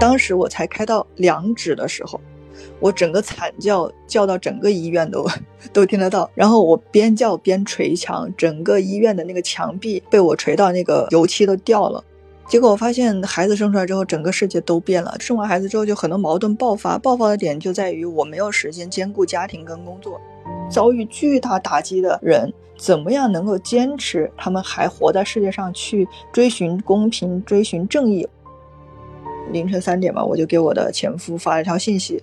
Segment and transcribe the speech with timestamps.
[0.00, 2.20] 当时我才开到两指的时候，
[2.78, 5.26] 我整个惨叫叫到整个医院都
[5.72, 12.04] 都听得到，然后我边叫边捶墙，整个医院的那个墙壁被我捶到那个油漆都掉了。
[12.46, 15.16] 结果我发现孩子生出来之后，整个世界都变了。
[15.18, 20.20] 生完孩子之后，就很多矛盾爆发，爆发的点就在于我没有时间兼顾家庭跟工作。
[20.70, 24.30] 遭遇巨大打击的人，怎么样能够坚持？
[24.36, 28.28] 他们还活在世界上去追寻公平、追寻正义。
[29.52, 32.22] 凌晨三点吧，我就给我的前夫发了一条信息，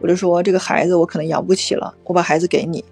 [0.00, 2.84] 我就说这个孩子我可能养不起了，我把孩子给你。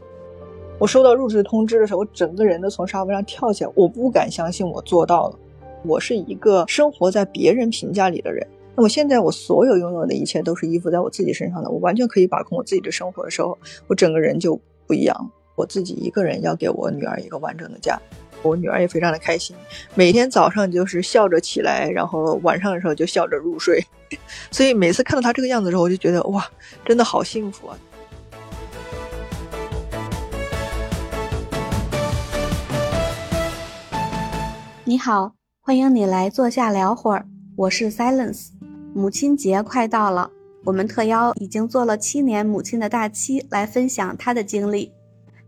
[0.79, 5.39] 我收到入职通知的时候，我整个人都从沙发上跳起来，我不敢相信我做到了。
[5.85, 15.31] 我是一个生活在别人评价里的人，那么现在我所有拥有的一切都是依附在我自己身上的，我完全可以把控我自己的生活的时候，我整个人就不一样。
[15.57, 18.01] 我自己一个人要给我女儿一个完整的家，
[18.43, 19.55] 我女儿也非常的开心，
[19.95, 23.85] 每天早上就是笑着起来，然后晚上的时候就笑着入睡，
[24.51, 26.47] 所以每次看到她这个样子的时候，我就觉得哇，
[26.85, 27.79] 真的好幸福啊！
[34.85, 35.33] 你好。
[35.63, 38.49] 欢迎你来坐下聊会儿，我是 Silence。
[38.93, 40.31] 母亲节快到了，
[40.65, 44.91] 我们特邀已经做了七年母亲的大七来分享她的经历。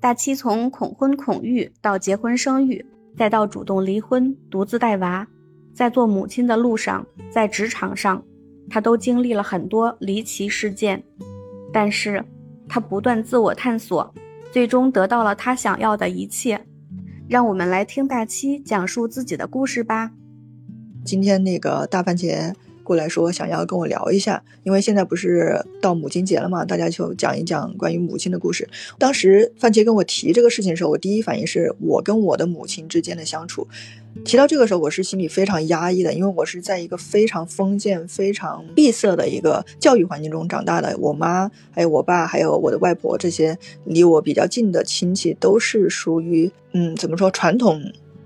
[0.03, 2.85] 大七从恐婚恐育到结婚生育，
[3.17, 5.25] 再到主动离婚、独自带娃，
[5.73, 8.21] 在做母亲的路上，在职场上，
[8.69, 11.01] 她都经历了很多离奇事件。
[11.73, 12.25] 但是，
[12.69, 14.13] 她不断自我探索，
[14.51, 16.67] 最终得到了她想要的一切。
[17.29, 20.11] 让我们来听大七讲述自己的故事吧。
[21.05, 28.69] 今天那个大番茄过来说想要跟我聊一下，因为现在不是到母亲节了嘛，大家就讲一讲关于母亲的故事。
[28.99, 33.67] 当时番茄跟我提这个事情的时候，我第一反应是我跟我的母亲之间的相处。
[34.25, 40.95] 提到这个时候，我是心里非常压抑的，因为我是在一个非常封建、非常闭塞的一个教育环境中长大的。
[40.99, 47.81] 我妈、还有我爸、还有我的外婆这些离我比较近的亲戚，都是属于嗯，怎么说传统？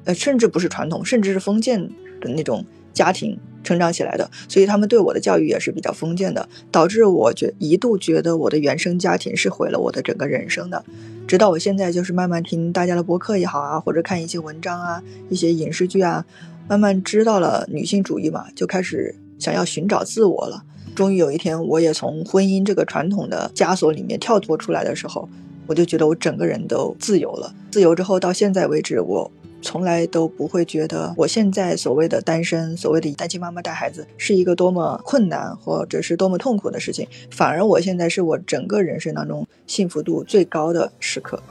[0.05, 1.81] 呃，甚至不是传统，甚至是封建
[2.21, 3.39] 的那种家庭。
[3.67, 10.83] 成长起来的，所以他们对我的教育也是比较封建的，导致我觉一度觉得我的原生家庭是毁了我的整个人生的。
[11.27, 16.25] 直到我现在就是慢慢听大家的播客也好啊，或者看一些文章啊、一些影视剧啊，
[16.69, 20.63] 慢慢知道了女性主义嘛，就开始想要寻找自我了。
[20.95, 25.29] 终于有一天，我也从婚姻这个传统的枷锁里面跳脱出来的时候，
[25.67, 27.53] 我就觉得我整个人都自由了。
[27.71, 29.31] 自由之后到现在为止，我。
[29.67, 41.43] 从来都不会觉得我现在所谓的单身，所谓的单亲妈妈带孩子是一个多么困难或者是多么痛苦的事情，反而我现在是我整个人生当中幸福度最高的时刻。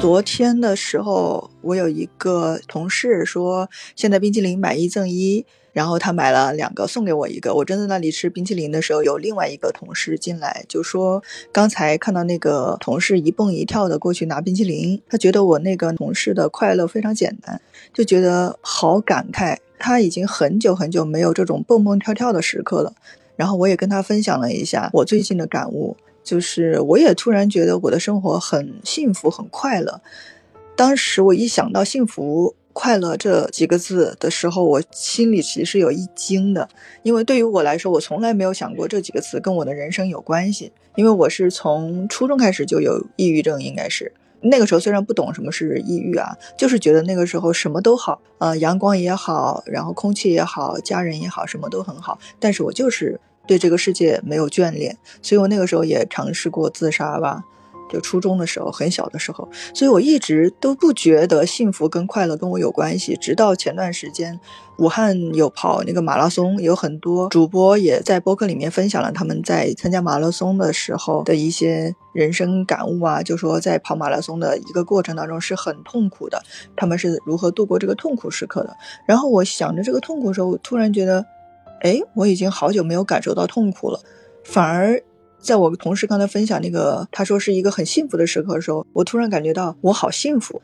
[0.00, 5.44] 昨天的时候，我有一个同事说，现在冰淇淋买一赠一。
[5.72, 7.54] 然后他买了两个，送给我一个。
[7.54, 17.60] 我正在那里吃冰淇淋的时候，有另外一个同事进来，就说刚才看到那个同事一蹦一跳的过去拿冰淇淋，他觉得我那个同事的快乐非常简单，
[17.94, 19.56] 就觉得好感慨。
[19.78, 22.92] 他已经很久很久没有这种蹦蹦跳跳的时刻了。
[23.34, 30.02] 然后我也跟他分享了一下我最近的感悟，就是我也突然觉得我的生活很幸福很快乐。
[30.76, 32.54] 当时我一想到幸福。
[32.72, 36.68] 快乐这几个字的时候，我心里其实有一惊的，
[37.02, 40.72] 因为对于我来说，我从来没有想过这几个词跟我的人生有关系。
[40.94, 44.12] 因为我是从初中开始就有抑郁症，应该是
[44.42, 57.42] 那个时候虽然不懂什么是抑郁啊，就是觉得那个时候什么都好，呃，阳光也好，然后空气也好，家人也好，什么都很好，但是我就是对这个世界没有眷恋，所以我那个时候也尝试过自杀吧。
[57.92, 63.14] 就初中的时候，很小的时候，所以我一直都不觉得幸福跟快乐跟我有关系。
[63.16, 64.40] 直到前段时间，
[64.78, 76.42] 武汉有跑那个马拉松，有很多主播也在播客里面分享了他们在参加马拉松的时候的一些人生感悟啊，就说在跑马拉松的一个过程当中是很痛苦的，
[76.74, 78.74] 他们是如何度过这个痛苦时刻的。
[79.06, 81.26] 然后我想着这个痛苦的时候，突然觉得，
[81.82, 84.00] 哎，我已经好久没有感受到痛苦了，
[84.42, 85.02] 反而。
[85.42, 90.62] 在我同事刚才分享那个，他说是一个很幸福的时刻的时候，我突然感觉到我好幸福。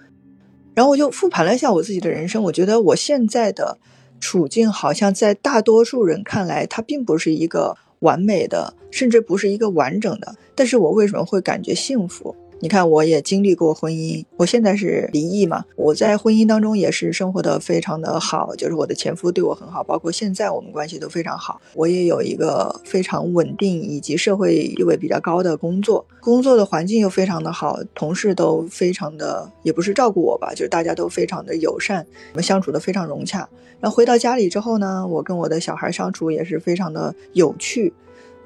[0.75, 3.77] 然后我就复盘了一下我自己的人生，我觉得我现在的
[4.21, 10.37] 处境好像在大多数人看来，它并不是一个完美的，甚至不是一个完整的。
[10.55, 12.37] 但是我为什么会感觉幸福？
[12.61, 15.65] 你看，我也经历过婚姻，我现在是离异嘛。
[15.77, 21.61] 我在婚姻当中也是生活的非常的好，就是我的前夫对我很好，包括现在我们关系都非常好。
[21.75, 33.49] 我也有一个非常稳定以及社会地位比较高的工作，工作的环境又非常的好，同事都非常的，也不是照顾我吧，就是大家都非常的友善，我们相处的非常融洽。
[33.79, 37.95] 然后回到家里之后呢，我跟我的小孩相处也是非常的有趣。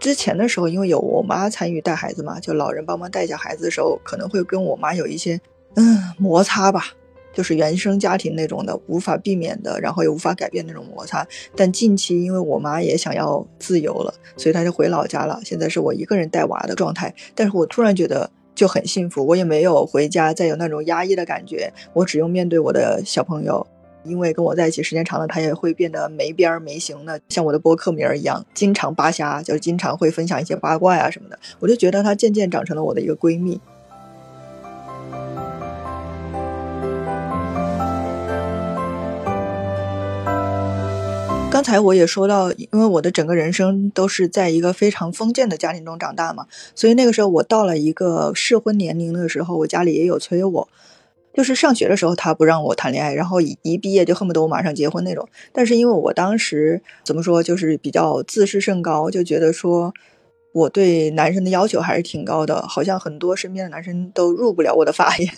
[0.03, 5.41] 之前的时候，因为有我妈参与带孩子嘛，就老人帮忙带下孩子的时候，可能会跟我妈有一些
[5.77, 6.87] 嗯摩擦吧，
[7.33, 11.25] 就是原生家庭那种的无法避免的，然后又无法改变那种摩擦。
[11.55, 15.41] 但近期因为我妈也想要自由了，所以她就回老家了。
[15.45, 23.65] 现在是我一个人带娃的状态，但是我突然觉得就很幸福，我也没有回家再有那种压抑的感觉，我只用面对我的小朋友。
[24.05, 31.39] 因为跟我在一起时间长了，她也会变得没边儿没形的，像我的播客名儿一样，经常扒瞎，就是经常会分享一些八卦呀什么的。
[31.61, 33.61] 我就觉得她渐渐长成了我的一个闺蜜。
[41.51, 50.69] 刚才我也说到，因为我的整个人生都是在一个非常封建的家庭中长大嘛，所以那个时候我到了一个适婚年龄的时候，我家里也有催我。
[51.35, 55.29] 就是上学的时候，他不让我谈恋爱，然后一一毕业就恨不得我马上结婚那种。
[55.53, 59.93] 但是因为我当时怎么说，就是比较自视甚高，就觉得说
[60.53, 65.33] 我对男生的要求还是挺高的，好像很多身边的男生都入不了我的法眼。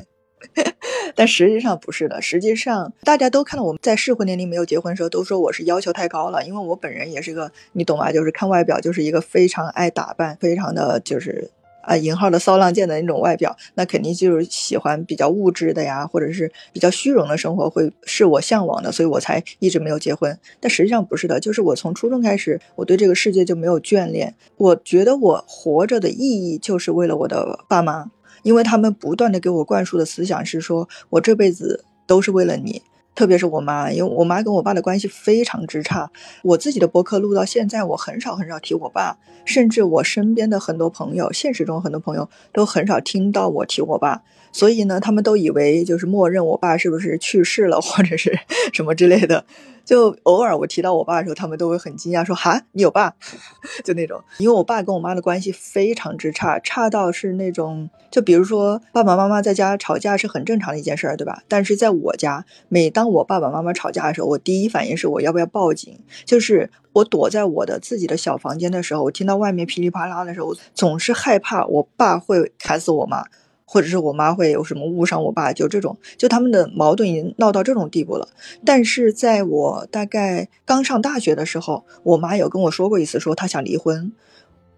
[1.17, 8.11] 但实际上不是的，实际上大家都看到我们在适婚年龄没有结婚的时候，都说我是要求太高了，因为我本人也是个，你懂吧？
[8.11, 11.50] 就是看外表就是一个非常爱打扮，非常的就是。
[11.87, 20.39] 啊，引号的骚浪贱的那种外表，那肯定就是喜欢比较物质的呀，或者是比较虚荣的生活，会是我向往的，所以我才一直没有结婚。
[20.61, 24.35] 但实际上不是的，就是我从初中开始，我对这个世界就没有眷恋。
[24.57, 28.11] 我觉得我活着的意义就是为了我的爸妈，
[28.43, 32.83] 因为他们不断的给我灌输的思想是说，我这辈子都是为了你。
[33.15, 36.11] 特别是我妈，因为我妈跟我爸的关系非常之差。
[36.43, 44.23] 我自己的博客录到现在，我很少很少提我爸，甚至我身边的很多朋友，现实中很多朋友都很少听到我提我爸。
[44.53, 48.39] 所以呢，他们都以为就是默认我爸是不是去世了，或者是
[48.73, 49.45] 什么之类的。
[49.85, 53.15] 就偶尔我提到我爸的时候，他们都会很惊讶，说：“哈，你有爸？”
[53.85, 61.43] 就那种，因为我爸跟我妈的关系非常之差，差到是那种，就比如说爸爸妈妈在家吵架是很正常的一件事儿，对吧？
[61.49, 65.99] 但是在我家，每当我爸爸妈妈吵架的时候，我第一反应是我要不要报警？
[66.25, 73.25] 就是我躲在我的自己的小房间的时候，我听到外面噼里啪啦的时候，我总是害怕我爸会砍死我妈。
[73.65, 78.29] 或者是我妈会有什么误伤我爸，就这种，就他们的矛盾已经闹到这种地步了。
[78.65, 84.13] 但是在我大概刚上大学的时候，我妈有跟我说过一次，说她想离婚。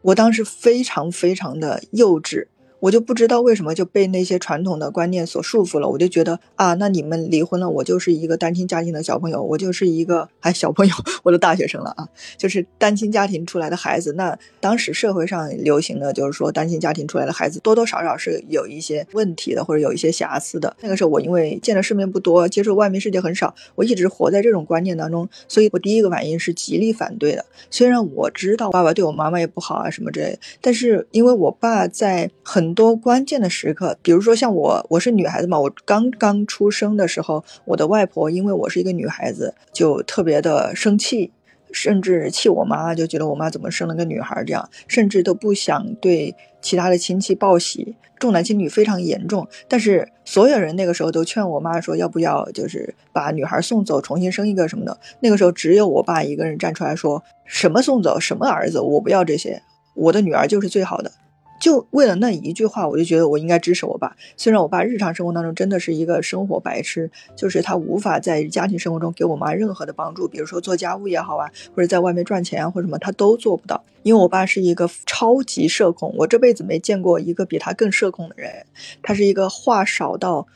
[0.02, 2.46] 我当时非常非常的幼稚。
[2.80, 10.94] 我就不知道为什么就被那些传统的观念所束缚了，我就觉得啊，那你们离婚了，我就是一个单亲家庭的小朋友，我就是一个哎小朋友，
[11.24, 14.12] 我都大学生了啊，就是单亲家庭出来的孩子。
[14.12, 20.76] 那当时社会上流行的就是说，单亲家庭出来的孩子多多少少是有一些问题的，或者有一些瑕疵的。
[20.80, 27.44] 那个时候我因为见的世面不多，接触外面世界很少，我一直活在这种观念当中，所以我第一个反应是极力反对的。
[27.70, 41.30] 虽然我知道爸爸对我妈妈也不好啊什么之类的，但是因为我爸在很很多关键的时刻，比如说像我，我是女孩子嘛，我刚刚出生的时候，我的外婆因为我是一个女孩子，就特别的生气，
[41.70, 49.46] 甚至气我妈，就觉得我妈怎么生了个女孩这样，甚至都不想对其他的亲戚报喜，重男轻女非常严重。
[49.68, 54.98] 但是所有人那个时候都劝我妈说，要不要就是把女孩送走，重新生一个什么的。
[55.20, 59.62] 那个时候只有我爸一个人站出来说，什么送走，什么儿子，我不要这些，
[59.94, 61.12] 我的女儿就是最好的。
[61.58, 64.16] 就为了那一句话，我就觉得我应该支持我爸。
[64.36, 73.82] 虽然我爸日常生活当中真的是一个生活白痴，就是他无法在家庭生活中给我妈任何的帮助，比如说做家务也好啊，或者在外面赚钱啊，或者什么，他都做不到。
[74.02, 78.66] 因为我爸是一个超级社恐，我这辈子没见过一个比他更社恐的人。
[79.02, 80.46] 他是一个话少到，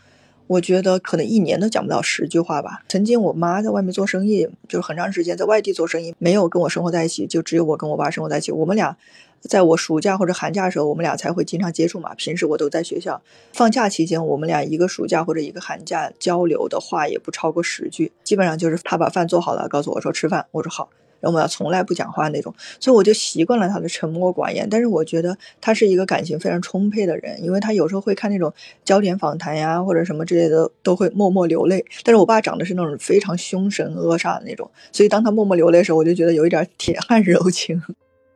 [0.51, 2.83] 我觉得可能一年都讲不到十句话吧。
[2.89, 8.97] 曾经我妈在外面做生意，就是很长时间在外地做生意，没有跟我生活在一起，就只有我跟我爸生活在一起，我们俩。
[9.43, 12.15] 在我暑假或者寒假的时候，我们俩才会经常接触嘛。
[12.15, 13.23] 平时我都在学校，
[13.55, 20.91] 放假期间，我们俩一个暑假或者一个寒假交流的话也不超过十句，基本上就是他把饭做好了，告诉我说吃饭，我说好，
[21.21, 24.67] 然后我们俩从来不讲话那种，所以我就习惯了他的沉默寡言。
[24.71, 28.53] 但是我觉得他是一个感情非常充沛的人，因为他有时候会看那种
[28.85, 31.85] 焦点访谈呀或者什么之类的，都会默默流泪。
[32.03, 37.83] 但是我爸长得是那种非常凶神恶煞的那种，所以当他默默流泪的时候，我就觉得有一点铁汉柔情。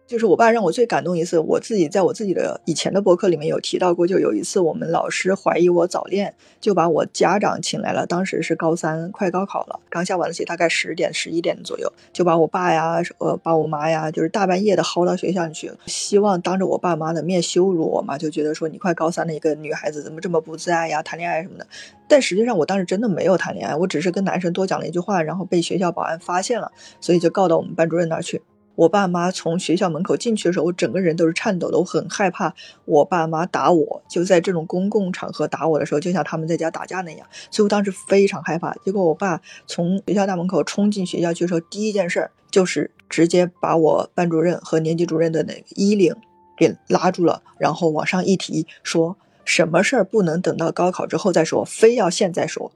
[0.07, 8.07] 就是我爸让我最感动一次，我自己在我自己的以前的博客里面有提到过，就有一次我们老师怀疑我早恋，就把我家长请来了。
[8.07, 21.67] 当时是高三，快高考了，刚下晚自习，大概十点十一点左右，就把我爸呀，呃，把我妈呀，就是大半夜的薅到学校里去，希望当着我爸妈的面羞辱我嘛，就觉得说你快高三的一个女孩子怎么这么不自爱呀，谈恋爱什么的。
[22.07, 26.71] 但实际上我当时真的没有谈恋爱，我只是跟男生多讲了一句话，然后被学校保安发现了，
[27.01, 28.43] 所以就告到我们班主任那儿去。
[28.77, 32.55] 我爸妈从学校门口进去的时候，我整个人都是颤抖的，我很害怕
[32.85, 38.75] 我爸妈打我，就在这种公共场合打我的时候，就像他们在家打架那样，所以我当时非常害怕。
[38.85, 46.15] 结果我爸从学校大门口冲进学校去的时候，第一件事就是直接把我班主任和年级主任的那个衣领
[46.57, 52.73] 给拉住了，然后往上一提，说什么事儿不能等到高考之后再说，非要现在说。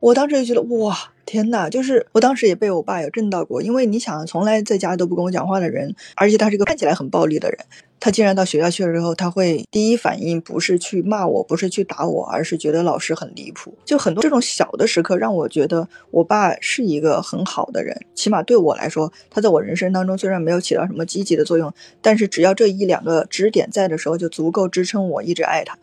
[0.00, 7.58] 我当时就觉得哇，天呐，就是我当时也被我爸有震到过，因为你想，从来在家都不跟我讲话的人，而且他是个看起来很暴力的人，
[7.98, 13.74] 他竟然到学校去了之后，他会第一反应不是去骂我，不是去打我，而是觉得老师很离谱。
[13.84, 25.76] 就很多这种小的时刻，让我觉得我爸是一个很好的人，起码对我来说，他在我人生当中虽然没有起到什么积极的作用，但是只要这一两个支点在的时候，就足够支撑我一直爱他。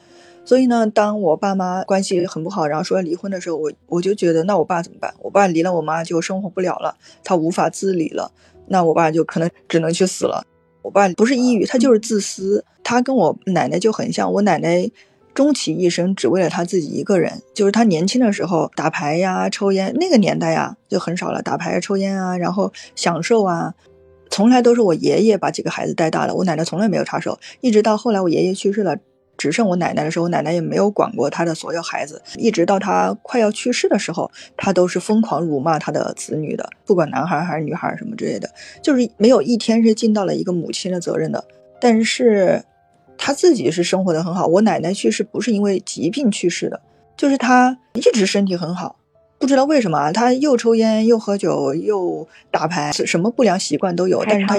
[0.45, 5.11] 所以呢，当我爸妈关系很不好，然后说要离婚的时候，我我就觉得，那我爸怎么办？
[5.21, 8.31] 我爸离了我妈就生活不了了，他无法自理了，
[8.67, 10.45] 那我爸就可能只能去死了。
[10.83, 12.63] 我爸不是抑郁，他就是自私。
[12.83, 14.87] 他跟我奶奶就很像，我奶奶
[15.33, 17.41] 终其一生只为了他自己一个人。
[17.55, 23.73] 就是他年轻的时候打牌呀、抽烟，那个年代呀就很少了，打牌、抽烟啊，然后享受啊，
[24.29, 28.95] 从来都是我爷爷把几个孩子带大的，我奶奶从来没有插手，一直到后来我爷爷去世了。
[29.37, 38.49] 只剩我奶奶的时候，奶奶也没有管过她的所有孩子，一直到她快要去世的时候，她都是疯狂辱骂她的子女的，不管男孩还是女孩什么之类的，
[38.81, 41.43] 就是没有一天是尽到了一个母亲的责任的。
[41.79, 42.63] 但是，
[43.17, 44.47] 她自己是生活的很好。
[44.47, 46.81] 我奶奶去世不是因为疾病去世的，
[47.17, 48.97] 就是她一直身体很好。
[49.37, 54.23] 不知道为什么，他又抽烟又喝酒又打牌，什么不良习惯都有。
[54.25, 54.55] 但是他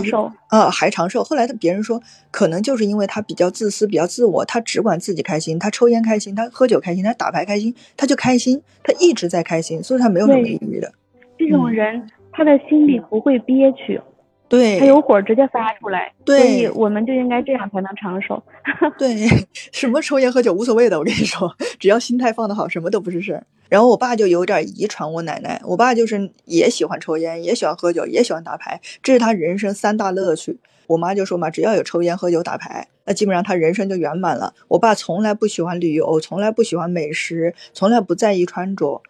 [0.48, 1.24] 啊还长寿。
[1.24, 5.58] 后来他别人说，可能就是因为他比较自私，比较自我，他只管自己开心。
[5.58, 10.92] 他抽烟开心，他喝酒开心，他打牌开心，他就开心，他一直在开心，所以他没有什么抑郁的。
[11.38, 14.00] 这种人，他的心里不会憋屈。
[14.48, 18.40] 对，他有火直接发出来，所以我们就应该这样才能长寿。
[18.96, 19.26] 对，
[19.72, 23.44] 什么抽烟喝酒无所谓的，我跟你说，只要心态放得好，什么都不是事儿。
[23.68, 30.58] 然后我爸就有点遗传我奶奶，我爸就是也喜欢抽烟，也喜欢喝酒，也喜欢打牌，这是他人生三大乐趣。
[30.86, 34.54] 我妈就说嘛，只要有抽烟喝酒打牌，那基本上他人生就圆满了。
[34.68, 39.02] 我爸从来不喜欢旅游，从来不喜欢美食，从来不在意穿着。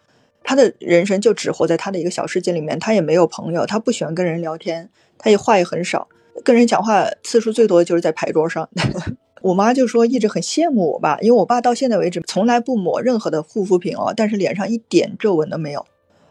[0.43, 6.07] 他的人生就只活在他的一个小世界里面，他也没有朋友，他不喜欢跟人聊天，他也话也很少，
[6.43, 8.67] 跟人讲话次数最多的就是在牌桌上。
[9.41, 15.85] 我妈就说一直很羡慕我爸，因为我爸到现在为止从来不抹任何的护肤品哦，但是脸上一点皱纹都没有，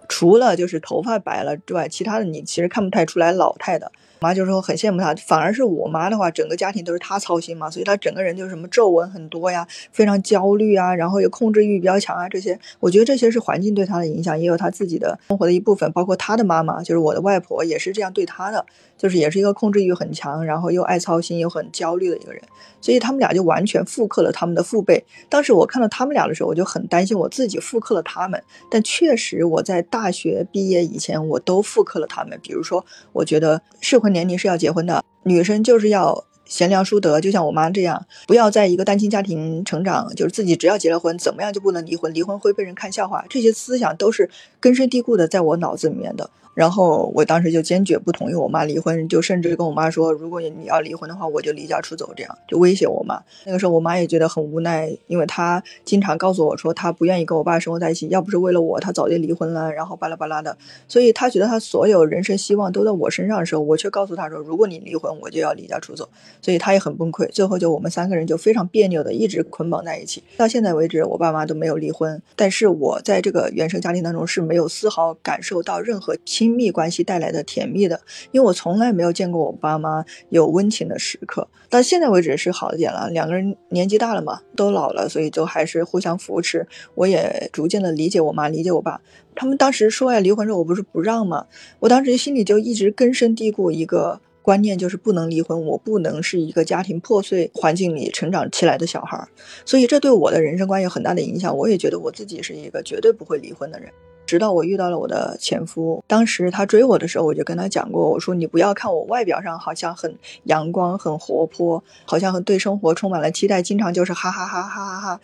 [0.09, 3.93] 除了就是头发白了之外，其他的你其实看不太出来老态的。
[4.21, 18.65] 妈就说很羡慕他，反而是我妈的话，整个家庭都是她操心嘛，所以她整个人就是什么皱纹很多呀，非常焦虑啊，然后又控制欲比较强啊，这些我觉得这些是环境对她的影响，也有她自己的生活的一部分，包括她的妈妈，就是我的外婆也是这样对她的，
[18.97, 22.43] 就是也是一个控制欲很强，然后又爱操心又很焦虑的一个人，
[22.81, 25.05] 所以他们俩就完全复刻了他们的父辈。
[25.29, 32.39] 当时我看到他们俩的时候，我就很担心我自己复刻了他们，但确实我在大学毕业以前，我都复刻了他们。
[32.43, 46.31] 比如说，我觉得适年龄是要结婚的，女生就是要贤良淑德，就像我妈这样，不要在一个单亲家庭成长，就是自己只要结了婚，怎么样就不能离婚，离婚会被人看笑话，这些思想都是根深蒂固的在我脑子里面的。
[46.57, 53.23] 然后我当时就坚决不同意我妈离婚，就甚至跟我妈说，如果你要离婚的话，我就离家出走，这样就威胁我妈。
[53.45, 59.71] 那个时候我妈也觉得很无奈，因为她经常告诉我说，她不愿意跟我爸生活在一起，要不是为了我，她早就离婚了。
[59.71, 60.57] 然后巴拉巴拉的，
[60.89, 66.09] 所以她觉得她所有人生希望都在我身上的时候，我却告诉她说，如果你离婚，我就要离家出走。
[66.41, 67.29] 所以她也很崩溃。
[67.31, 72.23] 最后就我们三个人就非常别扭的一直捆绑在一起，到现在为止，我爸妈都没有离婚。
[72.35, 77.27] 但是我在这个原生家庭当中是没有丝毫感受到任何亲亲密关系带来。
[77.27, 78.01] 的甜蜜的，
[78.31, 81.49] 因为我从来没有见过我爸妈有温情的时刻。
[81.69, 86.65] 到现在为止是好一点了，两个人年纪大了嘛，都老了，所以就还是互相扶持。
[86.95, 89.01] 我也逐渐的理解我妈，理解我爸。
[89.35, 91.47] 他们当时说要离婚的时候，我不是不让吗？
[91.81, 99.27] 我当时心里就一直根深蒂固一个观念，就是不能离婚，我不能是一个家庭破碎环境里成长起来的小孩。
[99.65, 101.57] 所以这对我的人生观有很大的影响。
[101.57, 103.91] 我也觉得我自己是一个绝对不会离婚的人。
[104.27, 110.15] 直到我遇到了我的前夫，当时他追我的时候，我就跟他讲过，我说你不要看我外表上好像很
[110.45, 115.21] 阳光、很活泼，好像很对生活充满了期待，经常就是哈哈哈哈哈哈。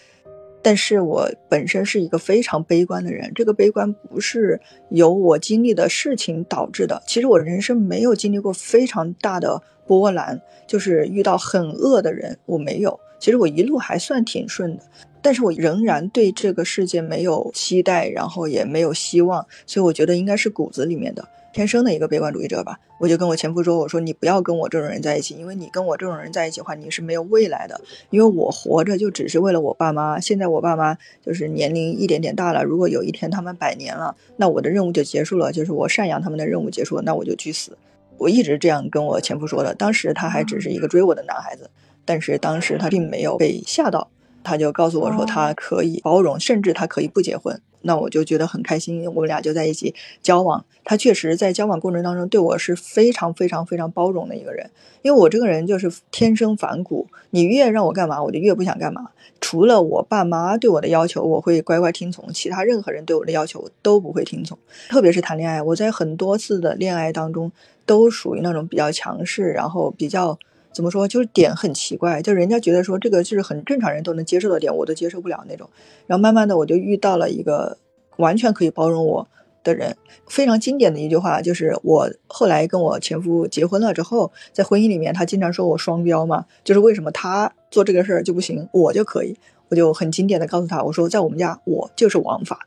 [0.65, 7.03] 但是我本身是一个非常悲观的人，这个悲观不是由我经历的事情导致的。
[7.05, 13.01] 其实我人生没有经历过非常大的波澜，就是遇到很恶的人，我没有。
[13.19, 14.83] 其实我一路还算挺顺的，
[15.23, 21.26] 但是我仍然对这个世界没有期待，然后也没有希望，所以我觉得应该是骨子里面的。
[21.52, 27.79] 天生的一个悲观主义者吧，我就跟我前夫说：“我说你不要跟我这种人在一起，因为你跟我这种人在一起的话，你是没有未来的。
[28.09, 37.76] 因为我活着就只是为了我爸妈，现在我爸妈就是年龄一点点大了，如果有一天他们百年了，那我的任务就结束了，就是我赡养他们的任务结束了，那我就去死。
[38.17, 41.69] 我一直这样跟我前夫说的，当时他还只是一个追我的男孩子，
[42.07, 44.09] 但是当时他并没有被吓到，
[44.43, 50.65] 他就告诉我说他可以包容，甚至他可以不结婚。”那我就觉得很开心，我们俩就在一起交往。
[50.85, 54.71] 他确实在交往过程当中对我是非常非常非常包容的一个人，
[55.03, 59.11] 因为我这个人就是天生反骨，你越让我干嘛，我就越不想干嘛。
[59.41, 64.57] 除了我爸妈对我的要求，我会乖乖听从；其他任何人对我的要求我都不会听从。
[64.89, 67.51] 特别是谈恋爱，我在很多次的恋爱当中
[67.85, 70.39] 都属于那种比较强势，然后比较。
[70.73, 71.07] 怎么说？
[71.07, 75.69] 就是点很奇怪，就人家觉得说这个就是很正常人都能接受的点，我都接受不了那种。
[76.07, 77.79] 然后慢慢的，我就遇到了一个
[78.17, 79.29] 完全可以包容我
[79.62, 79.97] 的人。
[80.29, 89.37] 非常经典的一句话就是，我后来跟我前夫结婚了之后，在婚姻里面，他经常说我双标嘛，就是为什么他做这个事儿就不行，我就可以。
[89.69, 92.67] 我就很经典的告诉他，我说在我们家我就是王法，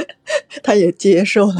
[0.62, 1.54] 他也接受了。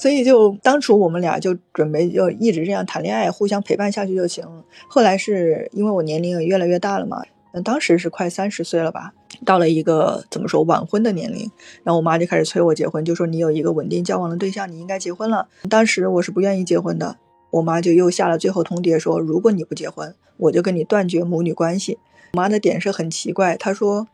[0.00, 4.42] 所以就当初我们俩就准备就一直这样谈恋爱，互相陪伴下去就行。
[4.88, 9.12] 后来是因为我年龄也越来越大了嘛，嗯，当时是快三十岁了吧，
[9.44, 11.40] 到了一个怎么说晚婚的年龄，
[11.84, 15.46] 然后我妈就开始催我结婚，就说你有一个稳定交往的对象，你应该结婚了。
[15.68, 17.18] 当时我是不愿意结婚的，
[17.50, 21.98] 我妈就又下了最后通牒，说如果你不结婚，我就跟你断绝母女关系。
[22.32, 24.08] 我妈的点是很奇怪，她说。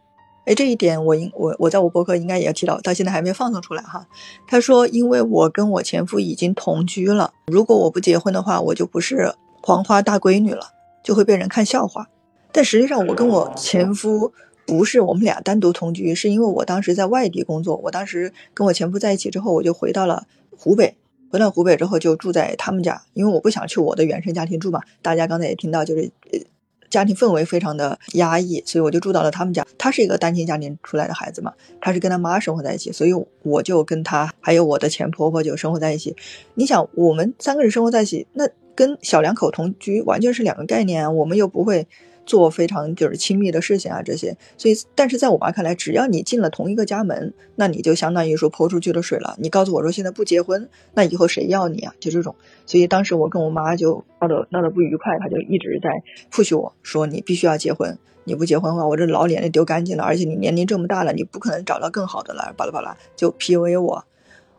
[0.47, 4.07] 哎，这一点我应我我在我博客应该也要提到，到现在还没放送出来哈。
[4.47, 10.69] 他说，因为我跟我前夫已经同居了，如果我不结婚的话，我就不是黄花大闺女了，
[11.03, 12.07] 就会被人看笑话。
[12.53, 14.33] 但实际上，我跟我前夫
[14.65, 17.77] 不是我们俩单独同居，是因为我当时在外地工作。
[17.83, 20.97] 我当时跟我前夫在一起之后，我就回到了湖北，
[21.29, 24.81] 回到湖北之后就住在他们家，因为我不想去我的原生家庭住嘛。
[25.03, 26.13] 大家刚才也听到，就是。
[26.97, 29.67] 家庭氛围非常的压抑，所以我就住到了他们家。
[29.77, 36.17] 他是一个单亲家庭出来的孩子嘛，他是跟他妈生活在一起，所以我就跟他还有我的前婆婆就生活在一起。
[36.55, 41.11] 你想，我们三个人生活在一起，那跟小两口同居完全是两个概念啊。
[41.11, 41.87] 我们又不会。
[42.27, 49.37] 做非常就是亲密的事情啊，这些，所以，但是在我妈看来，只要你进了同一个家门，那你就相当于说泼出去的水了。
[49.39, 51.95] 你告诉我说现在不结婚，那以后谁要你啊？
[52.01, 52.35] 就这种，
[52.67, 55.89] 所以当时我跟我妈就闹得闹得不愉快，她就一直在
[56.31, 64.05] push 我说你必须要结婚，你不结婚的话，我这老脸就丢干净了，而且你年龄这么大了，你不可能找到更好的了，巴拉巴拉就 PUA 我。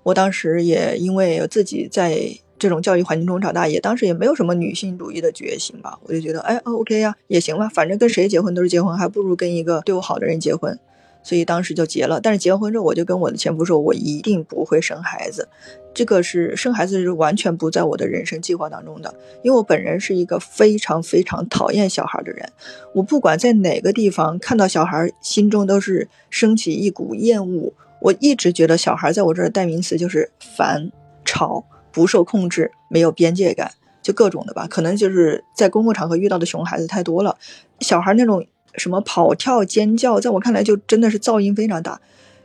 [0.04, 2.40] 我当时也因为自己在。
[2.60, 10.80] 这种教育环境中长大，也当时也没有什么女性主义的觉醒吧，我就觉得，哎，OK 呀，也行吧，反正跟谁结婚都是结婚，还不如跟一个对我好的人结婚，
[11.22, 12.20] 所以当时就结了。
[12.20, 15.48] 但是结婚之后，我就跟我的前夫说，我一定不会生孩子，
[15.94, 22.50] 这个是生孩子是完全不在我的人生计划当中的，因为我本人是一个非常非常讨厌小孩的人，
[22.94, 30.92] 我不管在哪个地方看到小孩，心中都是升起一股厌恶，我一直觉得小孩在我这儿代名词就是烦、
[31.24, 31.64] 吵。
[31.98, 33.72] 不受控制，没有边界感，
[34.04, 34.68] 就各种的吧。
[34.70, 37.36] 可能就是在公共场合遇到的熊孩子太多了，
[37.80, 42.00] 小孩那种什么跑跳尖叫，在我看来就真的是噪音非常大。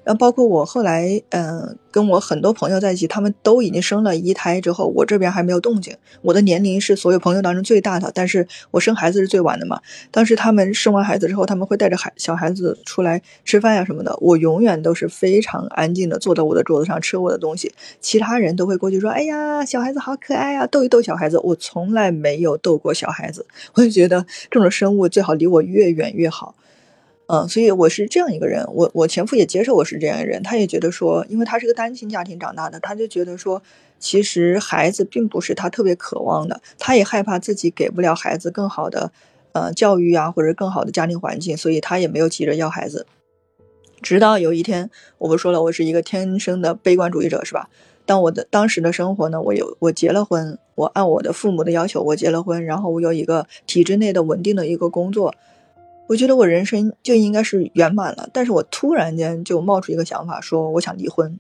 [0.05, 5.97] 然后包括我后来，嗯，跟我很多朋友在一起，他们都已经生了一胎之后，我这边还没有动静。
[6.23, 9.81] 我的年龄是所有朋友当中最大的，但是我生孩子是最晚的嘛。
[10.11, 26.55] 当时他们生完孩子之后，他们会带着孩小孩子出来吃饭呀什么的，我永远都是非常安静的坐在我的桌子上吃我的东西，其他人都会过去说：“哎呀，小孩子好可爱呀，逗一逗小孩子。”我从来没有逗过小孩子，我就觉得这种生物最好离我越远越好。
[27.35, 33.63] 嗯，所以我是这样一个人，我我前夫也接受我是这样一个人，他也觉得说，因为他是个单亲家庭长大的，他就觉得说，
[33.99, 39.13] 其实孩子并不是他特别渴望的，他也害怕自己给不了孩子更好的，
[39.53, 43.07] 呃，教育啊，或者更好的家庭环境，所以他也没有急着要孩子。
[44.03, 47.71] 直到有一天，我不说了，我是一个天生的悲观主义者，是吧？
[48.05, 55.35] 当我的当时的生活呢，我有我结了婚，我按我的父母的要求，我结了婚，然后我有一个体制内的稳定的一个工作。
[56.09, 61.39] 我觉得我人生就应该是圆满了，但是我突然间就冒出一个想法，说我想离婚。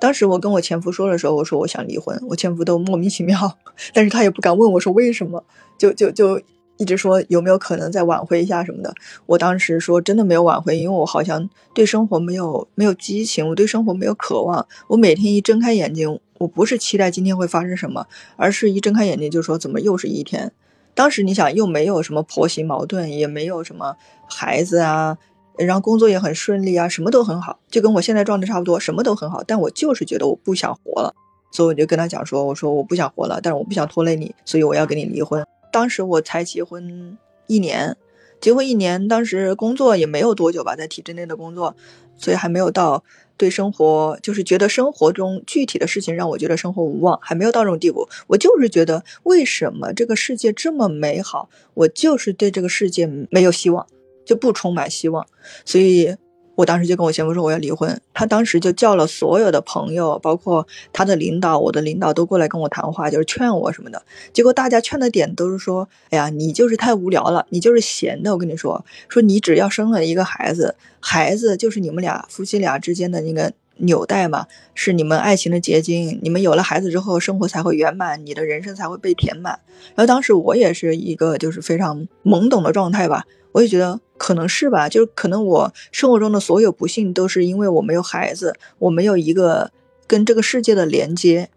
[0.00, 3.58] 当时我跟我前夫说的时候，我说我想离婚，我前夫都莫名其妙，
[3.92, 5.42] 但是他也不敢问我说为什么，
[5.76, 6.40] 就就就
[6.76, 8.94] 一直说有没有可能再挽回一下什么的。
[9.26, 14.66] 我当时说真的没有挽回，因为我好像对生活没有没有激情，我对生活没有渴望。
[14.86, 20.52] 我每天一睁开眼睛，我不是期待今天会发生什么，而是一睁开眼睛就说怎么又是一天。
[20.98, 23.96] 当时你想又没有什么婆媳矛盾，也没有什么
[24.28, 25.16] 孩子啊。
[25.56, 29.40] 然后工作也很顺利啊，什么都很好，就跟我现在状态差不多，什么都很好。
[29.44, 31.14] 但我就是觉得我不想活了，
[31.52, 37.96] 所以我就跟他讲说：“我说我不想活了，但是我不想拖累你，所以我要跟你离婚。”当时我才结婚一年，
[38.40, 41.74] 结婚一年，当时工作也没有多久吧，在体制内的工作，
[42.16, 43.02] 所以还没有到
[43.36, 48.08] 对生活就是觉得生活中具体的事情让我觉得生活无望，还没有到这种地步。
[48.26, 53.86] 我就是觉得为什么这个世界这么美好，我就是对这个世界没有希望。
[54.24, 55.26] 就不充满希望，
[55.64, 56.14] 所以
[56.58, 58.00] 我当时就跟我前夫说我要离婚。
[58.12, 64.02] 他当时就叫了所有的朋友，包括他的领导、我的领导都过来跟我谈话，就是劝我什么的。
[64.32, 76.18] 结果大家劝的点都是说：“哎呀，你就是太无聊了，你就是闲的。”我跟你说，说你只要生了一个孩子，孩子就是你们俩夫妻俩之间的那个纽带嘛，是你们爱情的结晶。
[76.24, 79.60] 你们有了孩子之后，生活才会圆满，你的人生才会被填满。
[79.94, 83.24] 然后当时我也是一个就是非常懵懂的状态吧。
[83.52, 89.70] 我也觉得可能是吧，就是可能我生活中的所有不幸都是因为我没有孩子，我没有一个
[90.06, 91.50] 跟这个世界的连接，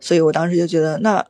[0.00, 1.26] 所以我当时就觉得那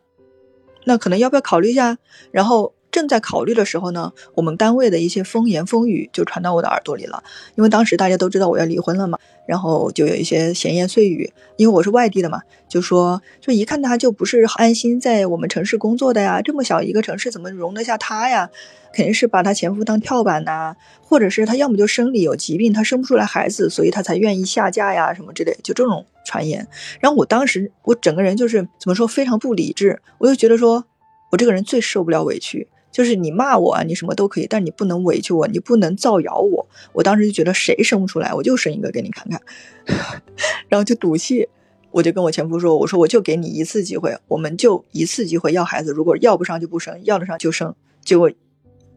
[0.84, 1.98] 那可能要不要考虑一下？
[2.30, 7.22] 然后正在考虑的时候呢，我们单位的一些风言风语就传到我的耳朵里了，
[7.54, 9.18] 因为当时大家都知道我要离婚了嘛。
[9.46, 18.50] 然后就有一些闲言碎语，因为我是外地的嘛，就说就一看他就不是安心在我们城市工作的呀，这么小一个城市怎么容得下他呀？
[18.92, 26.68] 肯定是把他前夫当跳板呐，或者是他要么就生理有疾病，他生不出来孩子，所以他才愿意下嫁呀什么之类，就这种传言。
[27.00, 30.84] 然后我当时我整个人就是怎么说非常不理智，我就觉得说
[31.32, 32.68] 我这个人最受不了委屈。
[32.90, 36.66] 就是你骂我啊，你什么都可以，但你不能委屈我，你不能造谣我。
[36.92, 39.40] 我当时就觉得谁生不出来，我就生一个给你看看，
[40.68, 41.48] 然后就赌气，
[41.90, 47.74] 我就跟我前夫说，我说我就给你一次机会，我们就一次机会要孩子，如果要不上就不生，要得上就生。
[48.02, 48.30] 结果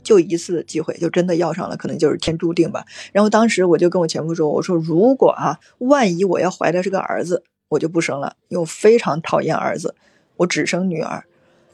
[0.02, 2.86] 就一次机会，就真的要上了，可能就是天注定吧。
[3.12, 9.94] 然后当时我就跟我前夫说，我说如果啊，万一我要怀的是个儿子，我就不生了，因为我非常讨厌儿子，
[10.38, 11.26] 我只生女儿。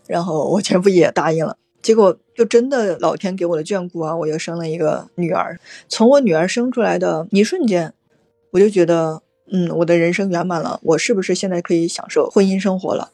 [0.08, 1.58] 然后我前夫也答应了。
[1.88, 4.14] 结果就真的老天给我的眷顾啊！
[4.14, 5.58] 我又生了一个女儿。
[5.88, 7.94] 从我女儿生出来的一瞬间，
[8.52, 10.82] 我就觉得，嗯，我的人生圆满了。
[10.84, 13.12] 我是不是现在可以享受婚姻生活了？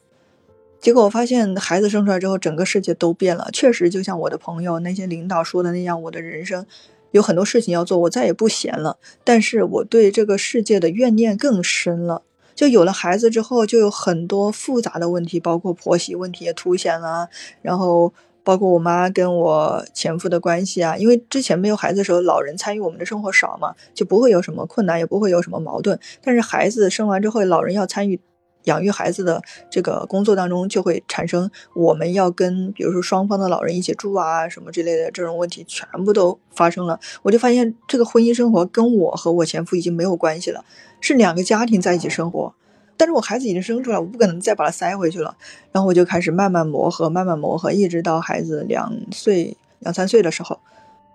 [0.81, 3.47] 结果我发现，孩子生出来之后，整个世界都变了。
[3.53, 6.65] 确实，就像我的朋友那些领导说的那样，我的人生
[7.11, 8.97] 有很多事情要做，我再也不闲了。
[9.23, 12.23] 但是我对这个世界的怨念更深了。
[12.55, 17.29] 就有了孩子之后，就有很多复杂的问题，包括婆媳问题也凸显了，
[17.61, 18.11] 然后。
[18.43, 25.99] 包括我妈跟我前夫的关系啊，因为之前没有孩子的时候，老人参与我们的生活少嘛，就不会有什么困难，也不会有什么矛盾。
[26.21, 28.19] 但是孩子生完之后，老人要参与
[28.65, 36.99] 养育孩子的这个工作当中，就会产生我们要跟比如说双方的老人一起住啊什么之类的这种问题，全部都发生了。
[37.23, 40.63] 我就发现这个婚姻生活跟我和我前夫已经没有关系了，
[41.01, 42.53] 是两个家庭在一起生活。
[42.95, 45.35] 但是我孩子已经生出来，我不可能再把他塞回去了。
[45.71, 50.59] 然后我就开始慢慢磨合，慢慢磨合，一直到孩子两岁、两三岁的时候，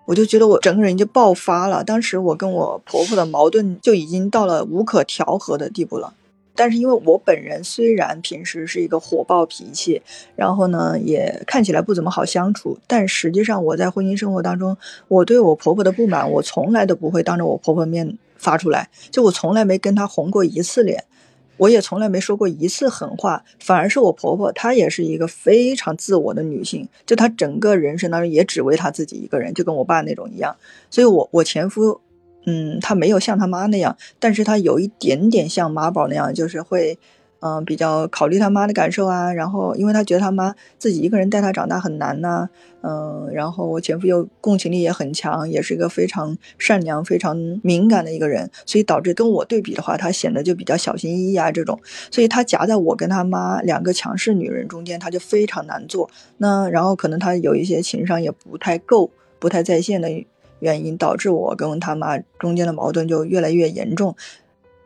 [0.05, 1.83] 我就觉得我整个人就爆发了。
[1.83, 6.13] 当时我跟我婆婆的矛盾就已经到了无可调和的地步了。
[6.55, 10.01] 但是因为我本人虽然平时是一个火爆脾气，
[10.35, 14.75] 然后呢也看起来不怎么好相处，但实际上我在婚姻生活当中，
[15.07, 21.05] 我对我婆婆的不满，我从来都不会当着我婆婆面发出来，就我从来没跟她红过一次脸。
[21.59, 30.55] 我也从来没说过一次狠话，反而是我婆婆，她也是一个非常自我的女性，就她整个人生当中也只为她自己一个人，就跟我爸那种一样。
[30.89, 32.01] 所以，我我前夫，
[32.47, 36.97] 嗯，他没有像他妈那样，但是他有一点点像妈宝那样，就是会。
[37.41, 42.49] 嗯，比较考虑他妈的感受啊，然后因为他觉得他妈自己一个人带他长大很难呐，
[42.81, 51.79] 嗯，然后我前夫又共情力也很强，也是一个非常善良、非常敏感的一个人，所以导致跟我对比的话，他显得就比较小心翼翼啊这种，
[52.11, 56.09] 所以他夹在我跟他妈两个强势女人中间，他就非常难做。
[56.39, 60.09] 那然后可能他有一些情商也不太够、不太在线的
[60.59, 64.13] 原因，导致我跟他妈中间的矛盾就越来越严重。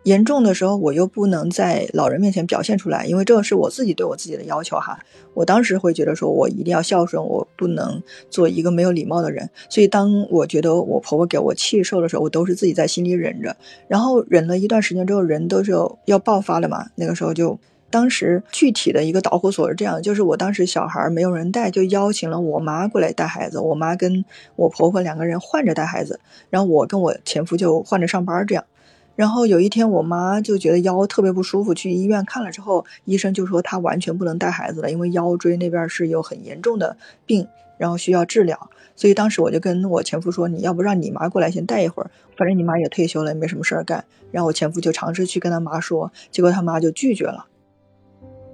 [0.03, 4.99] 严重的时候，我又不能在老人面前表现出来，因为这个是我自己对我自己的要求哈。
[5.33, 9.49] 我当时会觉得说，我一定要孝顺，我不能做一个没有礼貌的人。
[9.69, 13.55] 所以，当我觉得我婆婆给我气受的时候，我都是自己在心里忍着。
[13.87, 15.71] 然后忍了一段时间之后，人都是
[16.05, 16.87] 要爆发了嘛。
[16.95, 17.57] 那个时候就，
[17.89, 23.59] 当时具体的一个导火索是这样，就是我当时小孩没有人带，就邀请了我妈过来带孩子。
[23.59, 24.25] 我妈跟
[24.57, 28.65] 我婆婆两个人换着带孩子，然后我跟我前夫就换着上班这样。
[29.15, 37.47] 然后有一天，我妈就觉得腰特别不舒服，去医院看了之后，医生就说她完全不能带孩子了，因为腰椎那边是有很严重的病，
[37.77, 38.69] 然后需要治疗。
[38.95, 47.47] 所以当时我就跟我前夫说：“你要不让你妈过来先带一会儿，反正你妈也退休了，也没什么事儿干。”然后我前夫就尝试去跟他妈说，结果他妈就拒绝了。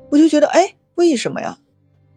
[0.09, 1.57] 我就觉得，哎，为什么呀？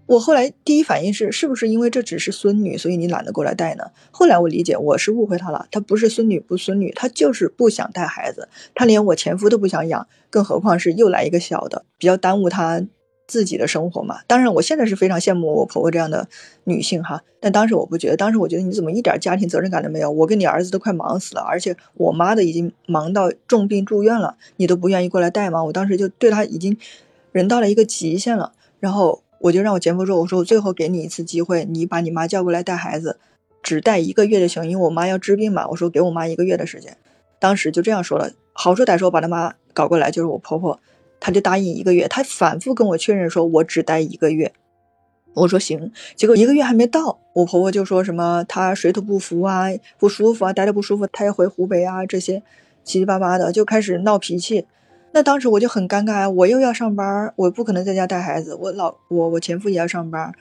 [0.07, 3.85] 我后来第一反应是，是不是因为这只是孙女，所以你懒得过来带呢？
[4.11, 12.85] 后来我理解，我是误会他了，他不是孙女不孙女，他就是不想带孩子，他连我前夫都不想养，更何况是又来一个小的，比较耽误他
[13.27, 14.19] 自己的生活嘛。
[14.27, 16.29] 当然，我现在是非常羡慕我婆婆这样的
[16.65, 20.11] 女性哈，但当时我不觉得，当时我觉得你怎么一点家庭责任感都没有？
[20.11, 25.65] 我跟你儿子都快忙死了，而且我妈的已经忙到重病住院了，你都不愿意过来带吗？
[25.65, 26.77] 我当时就对他已经
[27.31, 29.23] 人到了一个极限了，然后。
[29.43, 33.19] 我就让我前夫说：“我说我最后给你一次机会，你把你妈叫过来带孩子，
[33.63, 35.67] 只带一个月就行，因为我妈要治病嘛。
[35.69, 36.97] 我说给我妈一个月的时间，
[37.41, 38.31] 当时就这样说了。
[38.53, 40.79] 好说歹说把他妈搞过来，就是我婆婆，
[41.19, 42.07] 她就答应一个月。
[42.07, 44.53] 她反复跟我确认说，我只待一个月。
[45.35, 45.91] 我说行。
[46.15, 49.67] 结果一个月还没到，我婆婆就说什么她水土不服啊，
[49.99, 52.43] 不舒服啊，待着不舒服，她要回湖北啊，这些
[52.85, 54.67] 七七八八的就开始闹脾气。”
[55.15, 60.33] 那当时我就很尴尬呀，我又要上班，我不可能在家带孩子，我老我我前夫也要上班，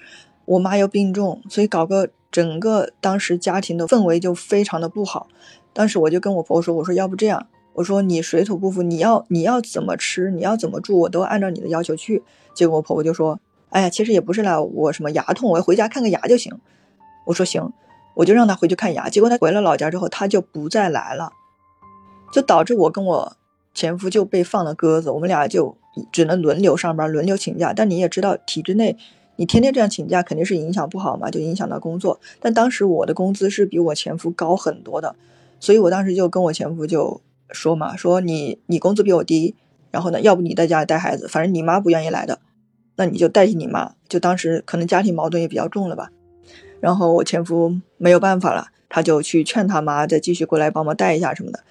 [0.46, 5.28] 我妈又病重，所以搞个整个当时家庭的氛围就非常的不好。
[5.74, 12.24] 当时我就跟我婆婆说，我说要不这样，我说你水土不服，你要你要怎么吃，你要怎么住，我都按照你的要求去。
[12.54, 16.58] 结果我婆婆就说，哎呀，其实也不是啦，我什么牙痛，我回家看个牙就行。
[17.26, 17.74] 我说行，
[18.16, 19.10] 我就让她回去看牙。
[19.10, 21.34] 结果她回了老家之后，她就不再来了，
[22.32, 23.36] 就导致我跟我。
[23.74, 25.78] 前夫就被放了鸽子，我们俩就
[26.12, 27.74] 只能轮流上班，轮流请假。
[27.74, 28.98] 但你也知道，体制内
[29.38, 32.20] 你天天这样请假，肯定是影响不好嘛，就影响到工作。
[32.40, 35.16] 但当时我的工资是比我前夫高很多的，
[35.60, 39.56] 所以我当时就跟我前夫就说嘛，说你你工资比我低，
[39.90, 42.40] 然后呢，要不你在家里带孩子，反正你妈不愿意来的，
[42.98, 43.94] 那你就代替你妈。
[44.08, 46.12] 就当时可能家庭矛盾也比较重了吧，
[46.82, 51.62] 然后我前夫没有办法了，他就去劝他妈再继续过来帮忙带一下什么的。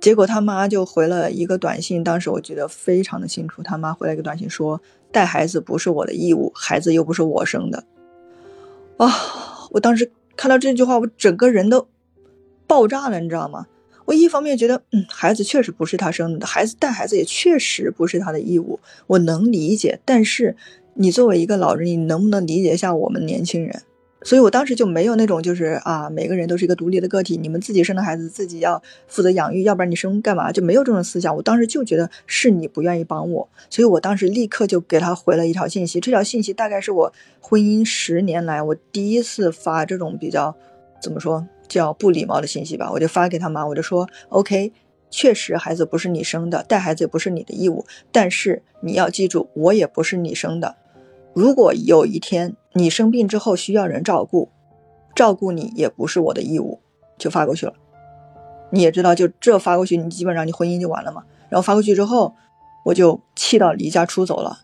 [0.00, 3.62] 结果他妈就回了一个短信，当时我觉得非常的清楚。
[3.62, 4.80] 他妈回了一个短信说
[5.10, 7.84] ：“带孩子不是我的义务，孩子又不是我生的。”
[8.98, 9.08] 啊！
[9.70, 11.88] 我当时看到这句话，我整个人都
[12.66, 13.66] 爆炸了，你知道吗？
[14.06, 20.00] 我一方面觉得，嗯，孩子确实不是他生的，孩子带孩子也确实不是他的义务，我能理解。
[20.04, 20.56] 但是
[20.94, 23.82] 你作为一个老人，你能不能理解一下我们年轻人？
[24.24, 30.50] 所以我当时就没有那种，就是啊，每个人都是一个独立的个体，你们自己生的孩子自己要负责养育，要不然你生干嘛？
[30.50, 31.34] 就没有这种思想。
[31.36, 36.00] 我当时就觉得是你不愿意帮我，所以我当时立刻就给他回了一条信息。
[36.00, 40.54] 这条信息大概是我婚姻十年来我第一次发这种比较
[41.00, 42.90] 怎么说叫不礼貌的信息吧。
[42.90, 44.72] 我就发给他妈，我就说：“OK，
[45.10, 50.74] 确实孩子不是你生的，带孩子也不是你的义务，但是你要记住，我也不是你生的。
[51.32, 54.48] 如果有一天。”你生病之后需要人照顾，
[55.12, 56.78] 照顾你也不是我的义务，
[57.18, 57.72] 就发过去了。
[58.70, 61.24] 你也知道，就这发过去，你基本上你婚姻就完了嘛。
[61.48, 62.36] 然后发过去之后，
[62.84, 64.58] 我就气到离家出走了，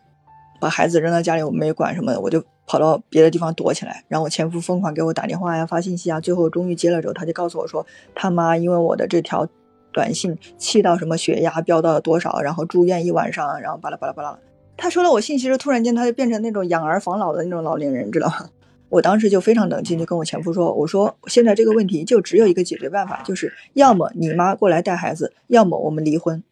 [0.61, 4.05] 把孩子扔到家里，我没管什么的，我就跑到别的地方躲起来。
[4.07, 9.49] 然后我前夫疯狂给我打电话呀、发信息啊，最后终于接了之后，他就告诉我说，他妈因为我的这条
[9.93, 14.39] 短信气到什么血压飙到了多少，然后住院一晚上，然后巴拉巴拉巴拉。
[14.77, 18.51] 他说了我信息之后，突然间他就变成那种养儿防老的那种老年人，知道吗？
[18.91, 26.43] 我当时就非常冷静，就跟我前夫说：“我说现在这个问题就只有一个解决办法，就是要么你妈过来带孩子，要么我们离婚。”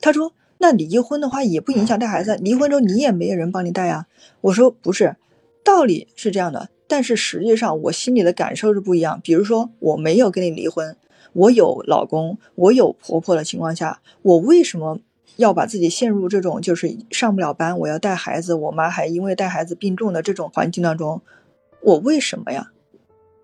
[0.00, 4.06] 他说：“那离婚的话也不影响带孩子，离婚之后你也没有人帮你带呀。”
[4.42, 5.14] 我说：“不是，
[5.62, 9.20] 道理是这样的，但是实际上我心里的感受是不一样。
[9.22, 10.96] 比如说我没有跟你离婚，
[11.34, 14.98] 我有老公，我有婆婆的情况下，我为什么？”
[15.36, 21.22] 要把自己陷入这种就是上不了班，我要带孩子，我妈还因为带孩子病重的这种环境当中，
[21.80, 22.70] 我为什么呀？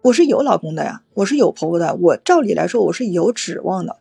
[0.03, 3.97] 我是有老公的呀，我是有婆婆的，我照理来说我是有指望的，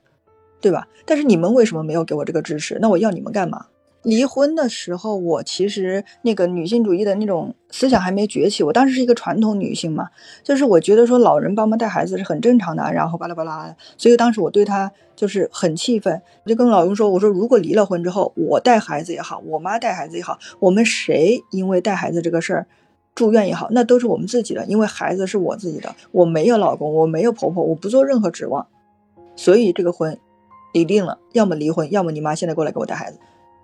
[0.62, 0.88] 对吧？
[1.06, 2.78] 但是你们为什么没有给我这个支持？
[2.82, 3.68] 那我要你们干嘛？
[4.08, 8.64] 离婚的时候，我其实那个女性主义的那种思想还没崛起。
[8.64, 10.08] 我当时是一个传统女性嘛，
[10.46, 13.76] 就是我觉得说老人帮忙带孩子是很正常的，然后巴拉巴拉的。
[13.98, 22.66] 所以当时我对他就是很气愤，我就跟老公说：“我说如果离了婚之后，我带孩子也好，我妈带孩子也好，我们谁因为带孩子这个事儿
[23.14, 28.68] 住院也好，那都是我们自己的，因为孩子是我自己的，我没有老公，我没有婆婆，我不做任何指望，
[29.36, 30.18] 所以这个婚
[30.72, 33.20] 离定了，要么离婚，要么你妈现在过来给我带孩子。”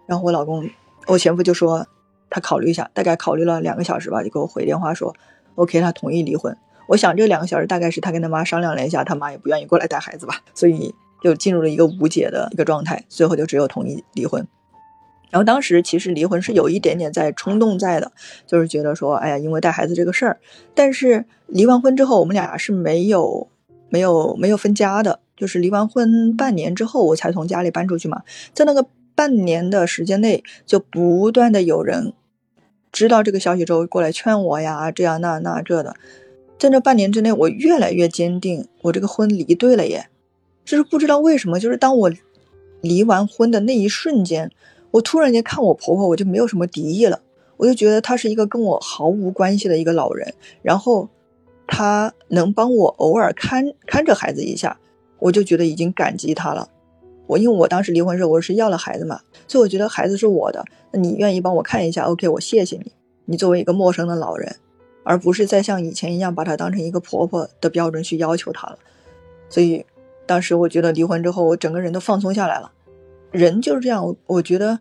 [0.06, 0.70] 然后我老公，
[1.08, 1.88] 我前夫就说
[2.30, 5.16] 他考虑一下，大概考虑了两个小时吧，就给我回电话说
[5.56, 6.56] ，OK，他同意离婚。
[6.88, 14.46] 我想这两个小时大概是他跟他妈商量了一下，他妈也不愿意过来带孩子吧，所以就进入了一个无解的一个状态，最后就只有同意离婚。
[15.30, 18.12] 然后当时其实离婚是有一点点在冲动在的，
[18.46, 20.40] 就是觉得说，哎呀，因为带孩子这个事儿。
[20.76, 23.48] 但是离完婚之后，我们俩是没有
[23.90, 28.86] 没有没有分家的，就是离完婚半年之后，我才从家里搬出去嘛，在那个。
[29.16, 32.14] 半年的时间内，就不断的有人
[32.92, 35.96] 知道这个消息之后过来劝我呀，这样那那这的。
[36.58, 40.08] 在这半年之内，我越来越坚定，我这个婚离对了耶。
[40.64, 42.12] 就是不知道为什么，就是当我
[42.80, 44.50] 离完婚的那一瞬间，
[44.92, 47.22] 我突然间看我婆婆，我就没有什么敌意了。
[47.58, 51.10] 我就觉得她是一个跟我毫无关系的一个老人，然后
[51.68, 54.80] 她能帮我偶尔看看着孩子一下，
[55.20, 56.70] 我就觉得已经感激她了。
[57.28, 60.64] 我因为我当时离婚时候我是要了孩子嘛，所以我觉得孩子是我的。
[60.92, 62.92] 那你愿意帮我看一下？OK，我谢谢你。
[63.26, 64.56] 你作为一个陌生的老人，
[65.04, 68.78] 而不是再像以前一样把她当成一个婆婆的标准去要求她了。
[69.50, 69.86] 所以
[70.26, 72.72] 当时我觉得离婚之后，我整个人都放松下来了。
[73.32, 74.80] 人就是这样，我觉得。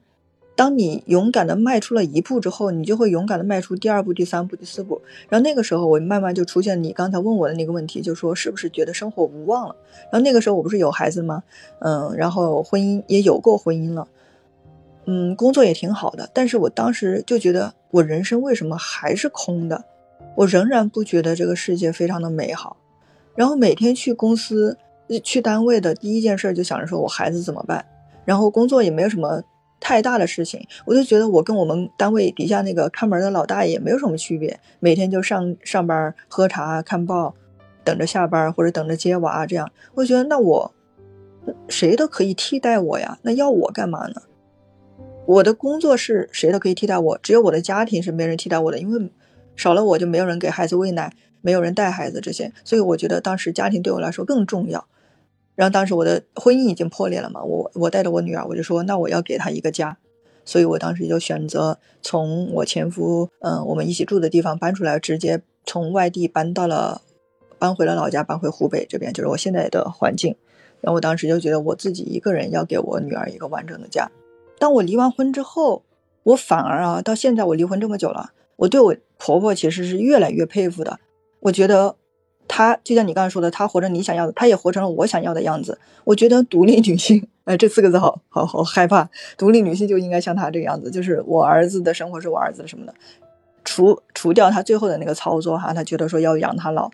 [0.54, 5.00] 当你勇敢的迈出了一步之后，你就会勇敢的迈出第二步、第三步、第四步。
[5.30, 9.74] 然后那个时候，我慢慢就出现你刚才问我的那个问题，就说是不是觉得生活无望了？
[10.10, 11.42] 然后那个时候我不是有孩子吗？
[11.78, 14.06] 嗯，然后婚姻也有过婚姻了，
[15.06, 16.28] 嗯，工作也挺好的。
[16.34, 19.82] 但是我当时就觉得，我人生为什么还是空的？
[20.36, 22.76] 我仍然不觉得这个世界非常的美好。
[23.34, 24.76] 然后每天去公司、
[25.24, 27.82] 去单位的第一件事就想着说我孩子怎么办？
[28.26, 29.42] 然后工作也没有什么。
[29.84, 37.34] 太大的事情，我就觉得我跟我们单位底下那个看门的老大爷没有什么区别，每天就上上班、喝茶、看报，
[37.82, 39.68] 等着下班或者等着接娃这样。
[39.94, 40.72] 我觉得那我
[41.68, 44.22] 谁都可以替代我呀，那要我干嘛呢？
[45.26, 49.10] 我的工作是谁都可以替代我，只有我的家庭是没人替代我的，因为
[49.56, 54.86] 少了我就没有人给孩子喂奶，没有人带孩子这些，所以我觉得当时家庭对我来说更重要。
[55.54, 59.98] 然后当时我的婚姻已经破裂了嘛，我我带着我女儿，我就说那我要给她一个家，
[60.46, 67.02] 所以我当时就选择从我前夫嗯我们一起住的地方搬出来，直接从外地搬到了，
[67.58, 70.34] 搬回了老家，搬回湖北这边，就是我现在的环境。
[70.80, 74.10] 然后我当时就觉得我自己一个人要给我女儿一个完整的家。
[74.58, 75.84] 当我离完婚之后，
[76.22, 80.98] 我反而啊到现在我离婚这么久了，我对我婆婆其实是越来越佩服的，
[81.40, 81.96] 我觉得。
[82.46, 85.78] 他就像你刚才说的，他活成你想要的，他也活成了我想要的样子。
[86.04, 89.08] 我觉得独立女性，哎，这四个字好好好害怕。
[89.38, 92.92] 独立女性就应该像他这个样子，就是我儿子的生活是我儿子的什么的，
[93.64, 96.90] 除除掉他最后的那个操作哈，他觉得说要养他老。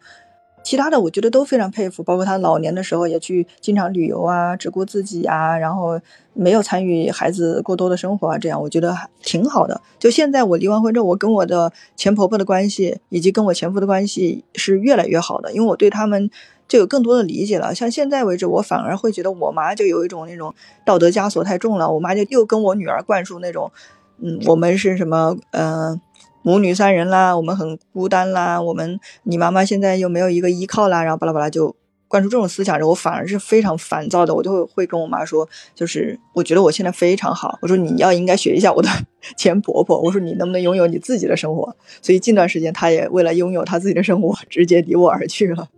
[0.62, 5.98] 其他的我觉得都非常佩服，包括他老年的时候也去经常旅游啊，只顾自己啊，然后
[6.34, 9.80] 没有参与孩子过多的生活啊，这样我觉得还挺好的。
[9.98, 16.30] 就现在我离完婚之后，我跟我的前婆婆的关系以及跟我前夫的关系是越来越好的，因为我对他们
[16.66, 17.74] 就有更多的理解了。
[17.74, 23.72] 像现在为止，我反而会觉得我妈就有一种那种道德枷锁太重了，我妈就又跟我女儿灌输那种，
[24.20, 26.00] 嗯，我们是什么，嗯。
[26.42, 31.74] 母女三人啦，我们很孤单啦，我们你妈妈现在又没有一个依靠啦，然后巴拉巴拉就
[32.06, 38.88] 灌输这种思想，然后我反而是非常烦躁的，我就会会跟我妈说，就是我觉得我现在非常好，我说你要应该学一下我的
[39.36, 41.76] 前婆婆，我说你能不能拥有你自己的生活？
[42.00, 45.68] 所以近段时间她也为了拥有她自己的生活，直接离我而去了。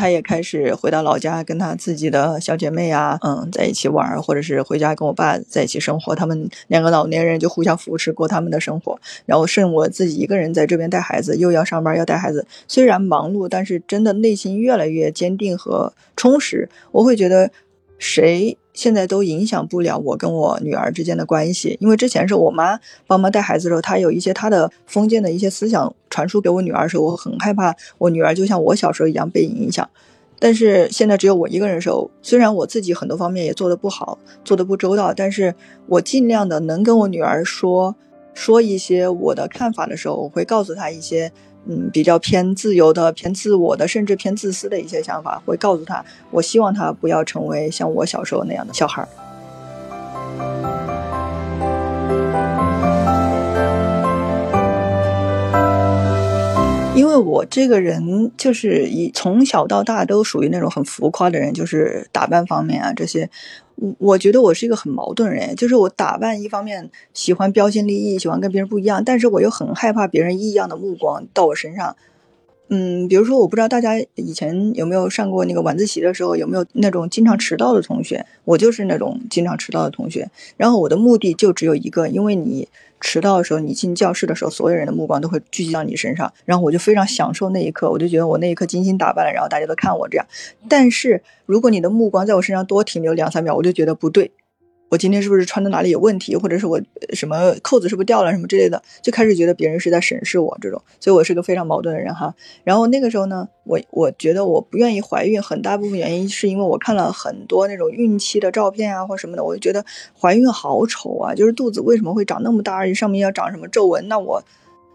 [0.00, 6.14] 她也开始回到老家，跟她自己的小姐妹啊，嗯，在一起玩，或者是回家跟我爸在一起生活。
[6.14, 8.98] 他们两个老年人就互相扶持过他们的生活。
[9.26, 12.46] 然后剩我自己一个人在这边带孩子，又要上班，要带孩子。
[12.66, 16.70] 虽然忙碌，但是真的内心越来越坚定和充实。
[16.92, 17.50] 我会觉得，
[17.98, 18.56] 谁？
[18.72, 29.88] 现在都影响不了我跟我女儿之间的关系，因为之前是我妈帮忙带孩子的时候，她有一些她的封建的一些思想传输给我女儿的时候，我很害怕我女儿就像我小时候一样被影响。
[30.38, 35.54] 但是现在只有我一个人的时候，虽然我自己很多方面也做得不好，做得不周到，但是
[35.86, 37.94] 我尽量的能跟我女儿说
[38.32, 41.32] 说一些我的看法的时候，我会告诉她一些。
[41.66, 45.42] 嗯，比较偏自由的、偏自我的，甚至偏自私的一些想法。
[45.44, 49.06] 会告诉他，我希望他不要成为像我小时候那样的小孩。
[56.94, 63.30] 因为我这个人就是以从小到大都属于那种很浮夸的人，就是打扮方面啊这些。
[63.80, 71.96] 我我觉得我是一个很矛盾人，就是我打扮一方面喜欢标新立异，喜欢跟别人不一样，但是我又很害怕别人异样的目光到我身上。
[72.72, 78.24] 嗯，比如说，我不知道大家以前有没有上过那个晚自习的时候，有没有那种经常迟到的同学？
[78.44, 80.30] 我就是那种经常迟到的同学。
[80.56, 82.68] 然后我的目的就只有一个，因为你
[83.00, 86.32] 迟到的时候，你进教室的时候，所有人的目光都会聚集到你身上。
[86.44, 90.26] 然后我就非常享受那一刻，我就觉得我那一刻精心打扮了，然后大家都看我这样。
[90.68, 94.30] 但是如果你的目光在我身上多停留两三秒，我就觉得不对。
[94.90, 96.80] 我今天是不是穿的哪里有问题，或者是我
[97.14, 102.34] 什么扣子是不是掉了什么之类的，就开始觉得别人是在审视我这种，所以我是个非常矛盾的人哈。
[102.64, 109.84] 然后那个时候呢，我我觉得我不愿意怀孕，很大部分原因是因为我看了很多那种孕期的照片啊或什么的，我就觉得
[110.20, 114.42] 怀孕好丑啊，就是肚子为什么会长那么大，而且上面要长什么皱纹，那我。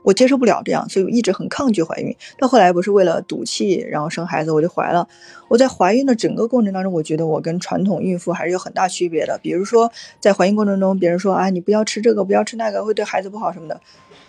[0.06, 2.16] 我接受不了这样，所以我一直很抗拒怀孕。
[2.38, 5.08] 到后来不是为了赌气，然后生孩子，我就怀了。
[5.48, 9.40] 我在怀孕的整个过程当中，我觉得我跟传统孕妇还是有很大区别的。
[9.42, 13.82] 比如说，在怀孕过程中，别人说啊，你不要吃这个，不要吃那个，会对孩子不好什么的，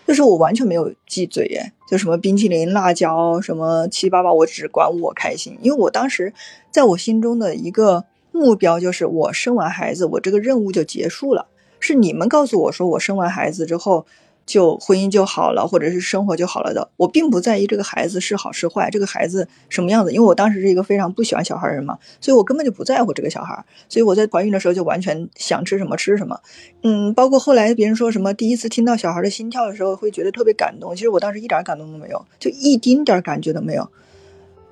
[0.07, 5.59] 就是我完全没有忌嘴耶，就什么冰淇淋、辣椒什么七七八八，我只管我开心。
[5.61, 6.33] 因为我当时
[6.71, 11.49] 在我心中的一个目标就是，我生完孩子，我这个任务就结束了。
[11.79, 14.07] 是你们告诉我说，我生完孩子之后。
[14.47, 16.89] 就婚姻就好了，或者是生活就好了的。
[16.97, 23.65] 我并不在意这个孩子是好是坏，这个孩子什么样子，因为我当时是一个非常不喜欢小孩的人嘛，所以我根本就不在乎这个小孩。
[23.89, 26.41] 所以我在怀孕的时候就完全想吃什么吃什么。
[26.83, 33.91] 嗯，包括后来别人说什么第一次听到小孩的心跳的时候会觉得特别感动，其实我当时一点感动都没有，就一丁点感觉都没有。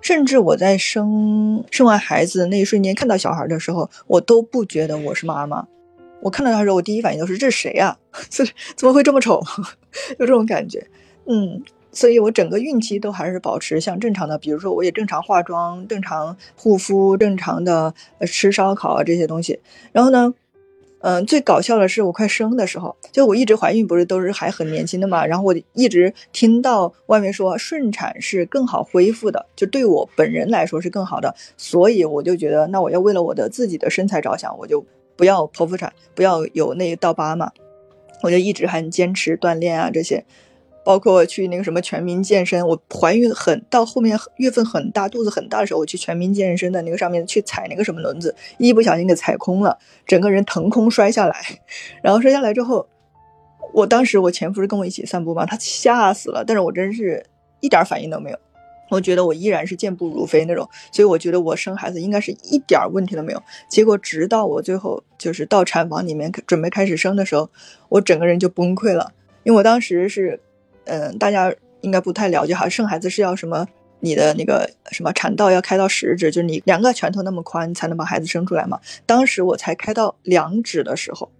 [0.00, 5.66] 甚至我在生生完孩子那一瞬间看到小孩的时候，我都不觉得我是妈妈。
[6.24, 7.98] 我看到他时候，我第一反应就是这是谁啊？
[8.30, 8.42] 这
[8.76, 9.42] 怎么会这么丑？
[10.18, 10.86] 有这种感觉，
[11.26, 11.62] 嗯，
[11.92, 17.92] 所以我整个孕期都还是保持像正常的，比如说我也正常化妆、正常护肤、正常的
[18.26, 19.60] 吃烧烤啊这些东西。
[19.92, 20.32] 然后呢，
[21.00, 34.82] 嗯，最搞笑的是我快生的时候，就我一直怀孕不是都是还很年轻的嘛，然后我一直听到外面说顺产是更好恢复的，就对我本人来说是更好的，所以我就觉得那我要为了我的自己的身材着想，我就。
[35.16, 37.50] 不要剖腹产，不要有那一道疤嘛，
[38.22, 40.24] 我就一直还坚持锻炼啊，这些，
[40.84, 42.66] 包括去那个什么全民健身。
[42.66, 51.36] 我怀孕很到后面月份很大，肚子很大的时候，我去全民健身的那个上面去踩那个什么轮子，一不小心给踩空了，整个人腾空摔下来。
[52.02, 52.86] 然后摔下来之后，
[53.72, 57.24] 我当时我前夫是跟我一起散步嘛，他吓死了，但是我真是
[57.60, 58.38] 一点反应都没有。
[58.94, 63.42] 我觉得我依然是健步如飞那种，所以我觉得我生孩子应该是一点问题都没有。
[63.68, 67.50] 结果直到我最后就是到产房里面准备开始生的时候，
[67.88, 69.12] 我整个人就崩溃了。
[69.42, 70.40] 因为我当时是，
[70.84, 73.66] 嗯，大家应该不太了解哈，生孩子是要什么？
[74.00, 78.78] 你的那个什么产道要开到十指，就是你两个拳头那么宽才能把孩子生出来嘛。
[79.06, 81.30] 当时我才开到两指的时候。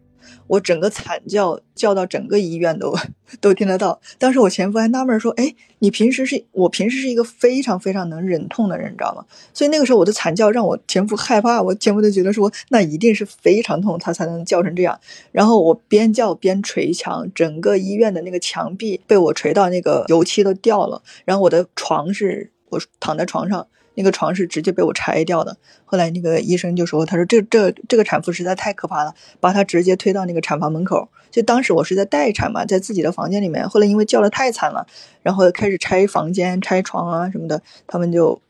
[0.46, 2.94] 我整个惨叫叫到整个医院都
[3.40, 4.00] 都听得到。
[4.18, 9.24] 当时我前夫还纳闷说：“哎，你平时是我平时是一个非常非常能忍痛的人，你知道吗？
[9.52, 14.98] 所以那个时候我的惨叫让我前夫害怕，我前夫就觉得说那一定是非常痛，他才能叫成这样。
[15.32, 21.02] 然后我边叫边捶墙，整个医院的那个墙壁被我捶到那个油漆都掉了。
[21.24, 25.57] 然后我的床是我躺在床上。”那个床是直接被我拆掉的。
[25.84, 33.68] 后来那个医生就说：“他说这这这个产妇实在太可怕了，把她直接推到那个产房门口。”就当时我是在待产嘛，在自己的房间里面。
[33.68, 34.86] 后来因为叫的太惨了，
[35.22, 38.40] 然后开始拆房间、拆床啊什么的，他们就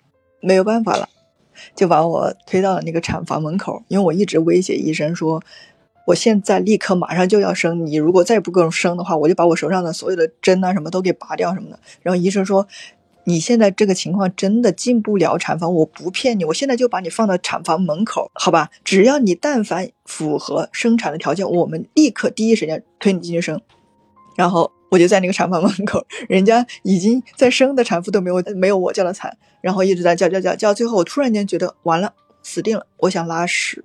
[0.41, 1.09] 没有办法了，
[1.75, 3.83] 就把我推到了那个产房门口。
[3.89, 5.43] 因为我一直威胁医生说
[6.09, 12.67] ：“我现在立刻马上就要生，你如果再不给我生的话，我就把我手上的所有的针啊什么都给拔掉什么的。”然后医生说。
[13.27, 18.71] 你现在这个情况真的进不了产房，我不骗你，我现在就把你放到产房门口，好吧？
[18.85, 23.61] 只要你但凡符合生产的条件，我们立刻第一时间推你进去生。
[24.37, 32.13] 然后我就在那个产房门口，人家已经在生的产妇都没有没有我叫的惨，然后一直在叫叫叫叫，最后我突然间觉得完了，
[32.43, 33.85] 死定了，我想拉屎。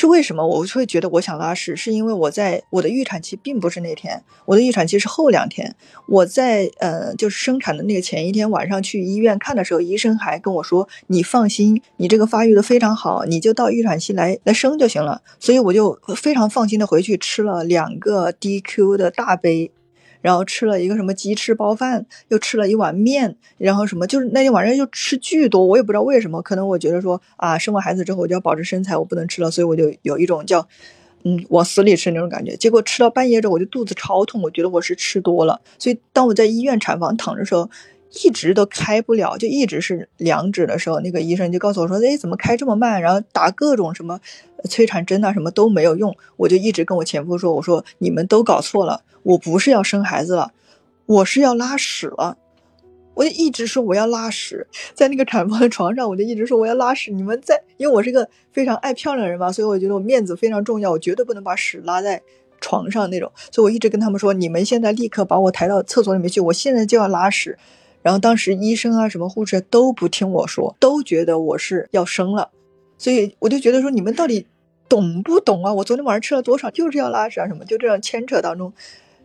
[0.00, 1.74] 是为什么我会觉得我想拉屎？
[1.74, 5.74] 是因为我在我的预产期并不是那天，我的预产期是后两天。
[6.06, 19.72] 我在呃，就是生产的那个前一天晚上去医院看的时候，医生还跟我说：“你放心，你这个发育的非常好，你就到预产期来来生就行了。”所以我就非常放心的回去吃了两个 DQ 的大杯。
[20.20, 30.66] 然后吃了一个什么鸡翅包饭，又吃了一碗面，然后什么就是那天晚上就吃巨多，我也不知道为什么，可能我觉得说啊，生完孩子之后我就要保持身材，我不能吃了，所以我就有一种叫，
[31.24, 32.56] 嗯，往死里吃那种感觉。
[32.56, 35.60] 结果吃到半夜之后，我就肚子超痛，我觉得我是吃多了。
[35.78, 37.70] 所以当我在医院产房躺着时候，
[38.12, 43.00] 一直都开不了，就一直是两指的时候，那个医生就告诉我说：“哎，怎么开这么慢？
[43.00, 44.18] 然后打各种什么
[44.68, 50.52] 催产针啊，什么都没有用。”我就一直跟我前夫说：“我说你们都搞错了，我不是要生孩子了，
[51.06, 52.38] 我是要拉屎了。”
[53.14, 57.10] 我就一直说我要拉屎，在那个产房的床上，我就一直说我要拉屎。
[57.10, 62.22] 你们在，因为我是个非常爱漂亮的人嘛，所以我觉得我面子非常重要，我绝对不能把屎拉在
[62.60, 63.32] 床上那种。
[63.50, 67.58] 所以我一直跟他们说：“你们现在立刻把我抬到厕所里面去，我现在就要拉屎。”
[68.02, 72.50] 然后当时医生啊，什么护士都不听我说，都觉得我是要生了，
[72.96, 74.46] 所以我就觉得说你们到底
[74.88, 75.72] 懂不懂啊？
[75.74, 78.72] 我昨天晚上吃了多少，就是要拉屎啊什么，就这样牵扯当中，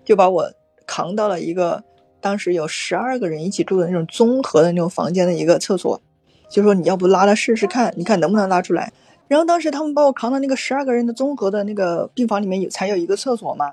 [0.04, 0.52] 就把我
[0.86, 1.84] 扛到了一个
[2.20, 6.02] 当时有十二个人一起住的那种综合的那种房间的一个厕所，
[6.50, 8.92] 就说你要不拉拉试试看，你看能不能拉出来。
[9.30, 13.72] 然后当时他们把我扛到那个十二个人的综合的那个病房里面有才有一个厕所嘛，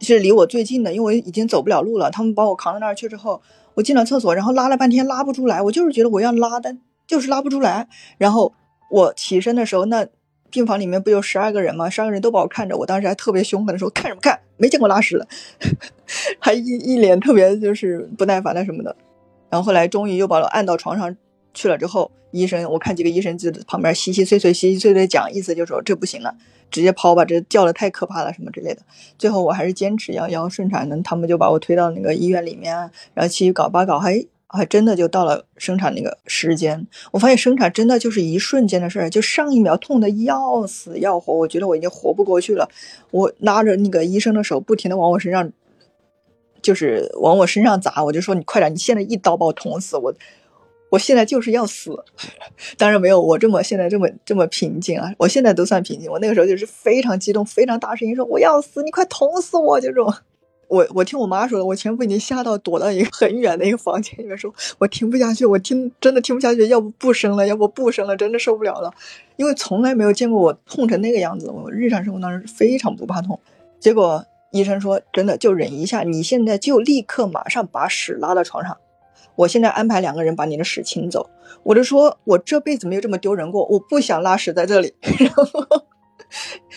[0.00, 2.10] 是离我最近的，因为已经走不了路了。
[2.10, 3.42] 他们把我扛到那儿去之后。
[3.74, 7.86] 我进了厕所，然后拉了半天拉不出来，我就是觉得我要拉，但就是拉不出来。
[8.16, 8.54] 然后
[8.90, 10.06] 我起身的时候，那
[10.50, 11.90] 病房里面不有十二个人吗？
[11.90, 14.40] 十二个人都把我看着，我当时还特别凶狠的说：“看什么看？
[14.56, 15.28] 没见过拉屎的。
[16.40, 18.96] ”还一一脸特别就是不耐烦的什么的。
[19.50, 21.14] 然后后来终于又把我按到床上
[21.52, 26.34] 去了之后，医生我看几个医生就在旁边稀稀碎碎、稀稀碎碎讲，意思就是说这不行了。
[26.70, 28.82] 直接抛吧，这叫的太可怕了，什么之类的。
[29.18, 32.74] 最后我还是坚持要要顺产，呢，他们就把我推到那个医院里面，
[33.14, 36.86] 然后七搞八搞，还还真的就到了生产那个时间。
[37.12, 42.68] 我发现生产真的就是一瞬间的事儿，就上一秒痛的要死要活，我觉得我已经活不过去了。
[43.10, 45.50] 我拉着那个医生的手，不停的往我身上，
[46.62, 50.14] 就是往我身上砸，我就说你快点，你现在一刀把我捅死我。
[50.96, 51.94] 我现在就是要死，
[52.78, 55.12] 当然没有我这么现在这么这么平静啊！
[55.18, 59.78] 我现在都算平静，我那个时候就是非常激动，非常大声音说我要死，你快捅死我！
[59.78, 60.10] 就这种，
[60.68, 68.90] 我我听我妈说的，我前夫已经吓到躲到一个很远的一个房间里面，说我听不下去，我听真的听不下去，要不不生了，要不不生了，真的受不了了，
[69.36, 73.38] 因为从来没有见过我痛成那个样子，我日常生活当中非常不怕痛，
[73.78, 78.78] 结果医生说真的就忍一下，你现在就立刻马上把屎拉到床上。
[79.36, 81.28] 我现在安排两个人把你的屎清走，
[81.62, 85.46] 我就说，我这辈子没有这么丢人过，我不想拉屎在这里， 然后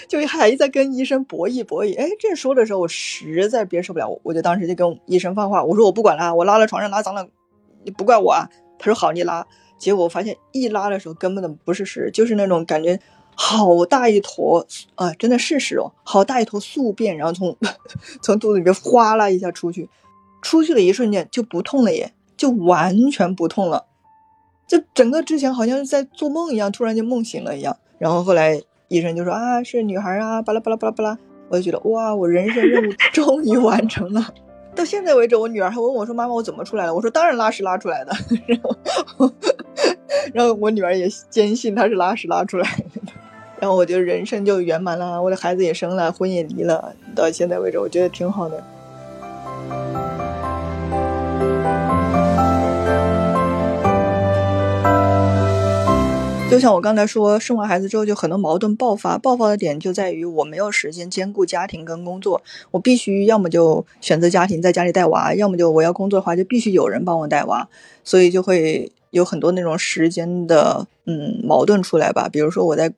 [0.08, 1.98] 就还在跟医生博弈博弈。
[1.98, 7.28] 哎，这说的时候我实在憋受不了，我就当时就跟医生放话，我说我不管了，我拉了床上拉脏了，
[7.84, 8.50] 你不怪我啊。
[8.78, 9.46] 他说好，你拉。
[9.78, 13.00] 结果我发现一拉的时候根本的不是屎，就是那种感觉
[13.34, 17.56] 好大一坨啊，真的是屎哦，好大一坨宿便，然后从
[18.22, 19.90] 从肚子里面哗啦一下出去，
[20.42, 22.14] 出去的一瞬间就不痛了耶。
[22.40, 23.86] 就完全不痛了，
[24.66, 27.76] 就整个之前好像是在做梦一样，突然间梦醒了一样。
[27.98, 31.18] 然后后来医生就说啊，是女孩啊，巴拉巴拉巴拉巴拉。
[31.50, 34.34] 我就觉得哇，我人生任务 终于完成了。
[34.74, 38.14] 到现在为止，我女儿还问我说：“妈妈，我怎么出来了？”我说：“当然拉屎拉出来的。
[38.48, 38.60] ”然
[39.18, 39.32] 后，
[40.32, 43.12] 然后我女儿也坚信她是拉屎拉出来的。
[43.60, 46.94] 然后我觉得人生就圆满了，我的孩子也生了，婚也离了。
[47.16, 48.64] 到现在为止，我觉得挺好的。
[56.50, 62.42] 就像我刚才说，生完孩子之后就很多矛盾爆发，爆发的点就在于我没有时间兼顾家庭跟工作，
[62.72, 67.70] 我必须要么就选择家庭在家里带娃，要么就我要工作的话就必须有人帮我带娃，
[68.04, 72.28] 所以就会有很多那种时间的嗯矛盾出来吧。
[72.28, 72.92] 比如说我在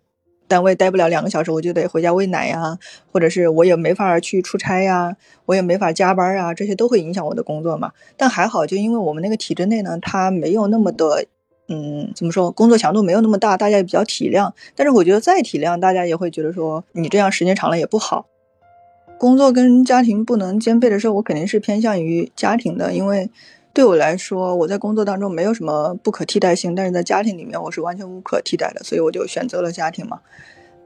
[0.47, 2.79] 单位待不了两个小时，我就得回家喂奶呀，
[3.11, 7.91] 或者是我也没法去出差呀，我也没法加班啊，这些都会影响我的工作嘛。
[8.15, 11.25] 但还好，就因为我们那个体制内呢，它没有那么的。
[11.74, 12.51] 嗯，怎么说？
[12.51, 14.51] 工作强度没有那么大，大家也比较体谅。
[14.76, 18.28] 但是我觉得再体谅，大家也会觉得说你这样时间长了也不好。
[19.17, 23.30] 工作跟家庭不能兼备的时候，我肯定是偏向于家庭的，因为
[23.72, 30.19] 对我来说，我在工作当中没有什么不可替代性，但是在家庭里面我是完全无可替代的，所以我就选择了家庭嘛。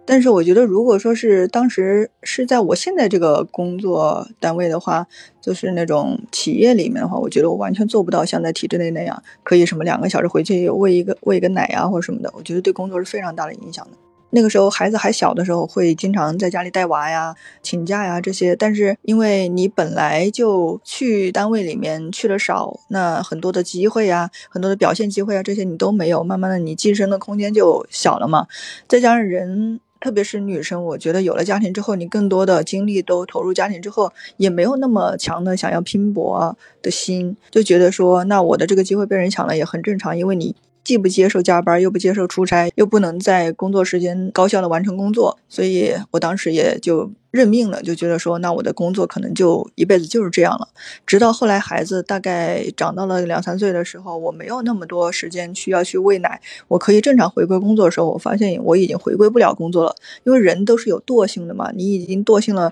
[0.08, 5.08] 但是我觉得，如果说是当时是在我现在这个工作单位的话，
[5.42, 12.32] 就是那种企业里面的话，我觉得我完全做不到像在体制内那样，可以什么两个小时回去喂一个喂一个奶啊或者什么的。
[12.36, 13.98] 我觉得对工作是非常大的影响的。
[14.30, 17.34] 那个时候孩子还小的时候，会经常在家里带娃呀、
[17.64, 18.56] 请假呀这些。
[18.56, 28.46] 但是因为你本来就去单位里面去的少，那很多的机会呀、很多的表现机会啊这些你都没有，慢慢的你晋升的空间就小了嘛。
[28.88, 29.80] 再加上人。
[30.06, 40.56] 特别是女生，我觉得有了家庭之后，你更多的精力都投入家庭之后，也没有那么强的想要拼搏的心，就觉得说，那我的这个机会被人抢了也很正常，因为你
[40.86, 50.68] 既不接受加班，又不接受出差，又不能在工作时间高效的完成工作，所以我当时也就认命了，就觉得说，那我的工作可能就一辈子就是这样了。
[51.06, 62.72] 直到后来孩子大概长到了两三岁的时候，我没有那么多时间需要去喂奶，我可以正常回归工作的时候，我发现我已经回归不了工作了，因为人都是有惰性的嘛，你已经惰性了。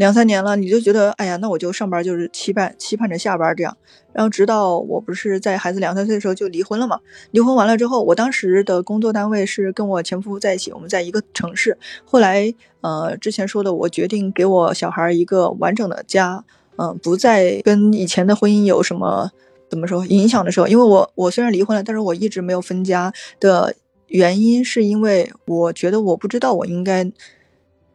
[0.00, 3.76] 两三年了，你就觉得，哎呀，那我就上班就是期盼期盼着下班这样，
[4.14, 6.98] 然后直到我不是在孩子两三岁的时候就离婚了嘛？
[7.32, 11.76] 离婚完了之后，我当时的工作单位是跟我前夫在一起，我们在一个城市。
[12.06, 16.42] 后来，呃，之前说的，我决定给我小孩一个完整的家，
[16.76, 19.30] 嗯，不再跟以前的婚姻有什么
[19.68, 23.74] 怎么说影响的时候，因为我我虽然离婚了，但是我一直没有分家的
[24.06, 27.12] 原因，是因为我觉得我不知道我应该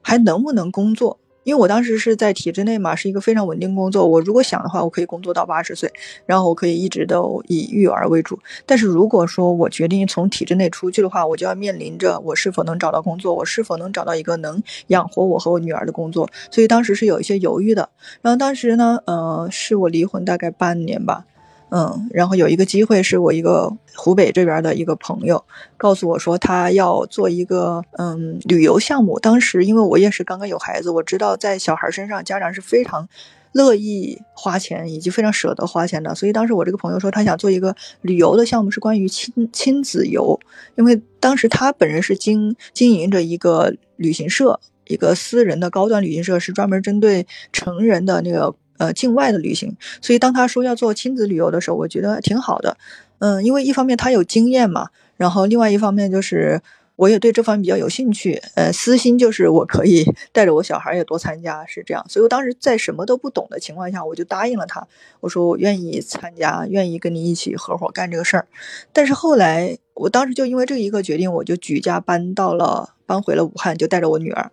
[0.04, 1.18] 还能不能工作。
[1.46, 4.08] 因为我当时是在体制内嘛，是一个非常稳定工作。
[4.08, 5.94] 我如果想的话，我可以工作到八十岁，
[6.26, 8.40] 然后我可以一直都以育儿为主。
[8.66, 16.28] 但是如果说我决定从体制内出去的话，我就要面临着我是否能找到工作，我是否能找到一个能养活我和我女儿的工作。
[16.50, 17.88] 所以当时是有一些犹豫的。
[18.24, 21.26] 然后当时呢，呃，是我离婚大概半年吧。
[21.78, 25.44] 嗯，然后有一个机会是我一个湖北这边的一个朋友
[25.76, 29.20] 告诉我说，他要做一个嗯旅游项目。
[29.20, 33.10] 当时因为我也是刚刚有孩子，我知道在小孩身上家长是非常
[33.52, 40.40] 乐意花钱以及非常舍得花钱的，所以当时我这个朋友说他想做一个旅游的项目，是关于亲亲子游。
[40.78, 44.58] 因为当时他本人是经经营着一个旅行社，
[44.88, 48.56] 一个私人的高端旅行社，是专门针对成人的那个。
[48.78, 52.78] 呃，境外的旅行，所以当他说要做亲子旅游的时候，我觉得挺好的。
[53.20, 56.62] 嗯，因为一方面他有经验嘛，然后另外一方面就是
[56.98, 58.42] 我也对这方面比较有兴趣。
[58.56, 62.06] 呃，私心就是我可以带着我小孩也多参加，是这样。
[62.10, 64.86] 所以我当时在什么都不懂的情况下，我就答应了他。
[65.22, 68.48] 我说我愿意参加，愿意跟你一起合伙干这个事儿。
[68.92, 74.52] 但是后来，我当时就因为这一个决定，我就举家搬到了，搬回了武汉，就带着我女儿。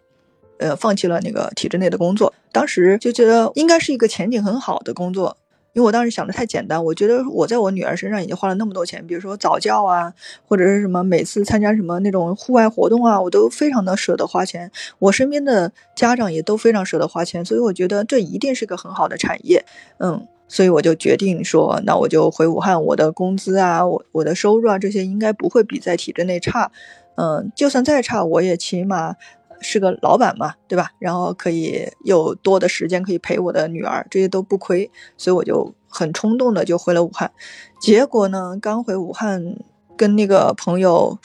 [0.63, 5.37] 呃，放弃了那个体制内的工作，当时就觉得应该是一个前景很好的工作，
[5.73, 10.13] 因为我当时想的太简单，我觉得我在我女儿身上已经花了那么多钱，比如说早教啊，
[10.47, 19.65] 或者是什么每次参加什么那种户外活动啊，我都非常的舍得花钱，我身边的家长也都非常舍得花钱，所以我觉得这一定是个很好的产业，
[19.99, 26.71] 嗯，所以我就决定说，那我就回武汉，我的工资啊，我我的收入啊，这些应该不会比在体制内差，
[27.17, 29.17] 嗯，就算再差，我也起码。
[29.63, 30.91] 是个老板嘛，对吧？
[30.99, 37.33] 然后可以有多的时间可以陪我的女儿，这些都不亏，所以我就很冲动的就回了武汉。
[37.81, 39.57] 结果呢，刚回武汉，
[39.97, 41.19] 跟那个朋友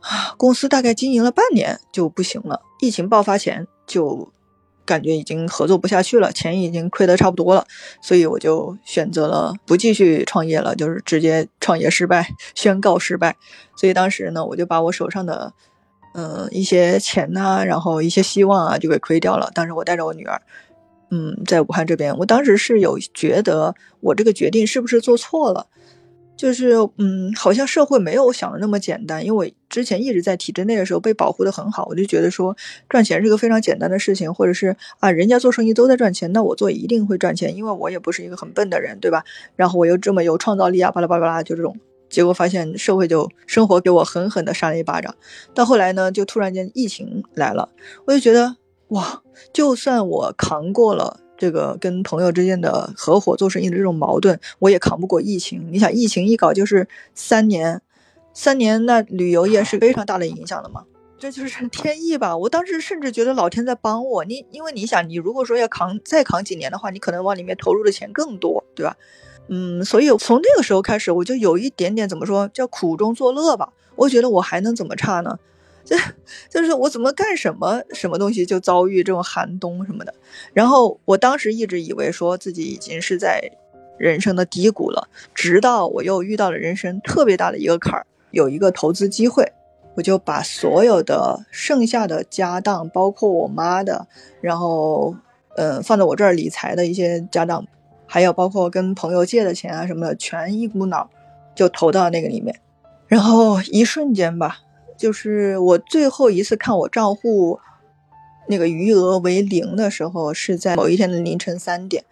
[0.00, 2.60] 啊，公司大概经营了半年就不行了。
[2.80, 4.30] 疫情爆发前就
[4.84, 7.66] 感觉已经合作不下去了，钱已经亏得差不多了，
[8.02, 13.36] 所以我就选择了不继续创业了，就是直接创业失败，宣告失败。
[13.76, 15.52] 所以当时呢，我就把我手上的。
[16.14, 19.50] 嗯，一些钱呐，然后一些希望啊，就给亏掉了。
[19.54, 20.40] 当时我带着我女儿，
[21.10, 25.66] 嗯，在武汉这边，我当时是有觉得我这个决定是不是做错了，
[26.36, 29.24] 就是嗯，好像社会没有我想的那么简单。
[29.24, 32.54] 因为我之前一直在体制内的时候被保护的很好，我就觉得说
[32.90, 39.24] 赚钱是个非常简单的事情，或者是啊，人家做生意都在赚钱，那我做一定会赚钱，因为我也不是一个很笨的人，对吧？
[39.56, 41.76] 然后我又这么有创造力啊，巴拉巴拉巴拉，就这种。
[42.12, 45.16] 结果发现社会就生活给我狠狠的扇了一巴掌，
[45.54, 47.70] 到后来呢，就突然间疫情来了，
[48.04, 48.56] 我就觉得
[48.88, 55.66] 哇，就算我扛过了这个跟朋友之间的合伙做生意的这种矛盾，我也扛不过疫情。
[55.72, 57.80] 你想，疫情一搞就是三年，
[58.34, 60.84] 三年那旅游业是非常大的影响的嘛，
[61.18, 62.36] 这就是天意吧。
[62.36, 68.94] 我当时甚至觉得老天在帮我，你因为你想，你如果说要扛再扛几年的话，你可能往里面投入的钱更多，对吧？
[69.48, 73.72] 嗯，所以从那个时候开始，我就有一点点怎么说叫苦中作乐吧。
[73.96, 75.38] 我觉得我还能怎么差呢？
[75.84, 75.96] 这
[76.48, 80.14] 就是我怎么干什么什么东西就遭遇这种寒冬什么的。
[80.54, 83.42] 然后我当时一直以为说自己已经是在
[83.98, 89.52] 人生的低谷了，直到我又遇到了人生特别大的一个坎儿，有一个投资机会，
[89.96, 94.06] 我就把所有的剩下的家当，包括我妈的，
[94.40, 95.16] 然后
[95.56, 97.66] 呃放在我这儿理财的一些家当。
[98.12, 101.08] 还有包括跟朋友借的钱啊什么的，全一股脑
[101.54, 102.54] 就投到那个里面，
[103.06, 104.58] 然后一瞬间吧，
[104.98, 107.58] 就是我最后一次看我账户
[108.48, 112.04] 那个余额为零的时候，是在某一天的凌晨三点。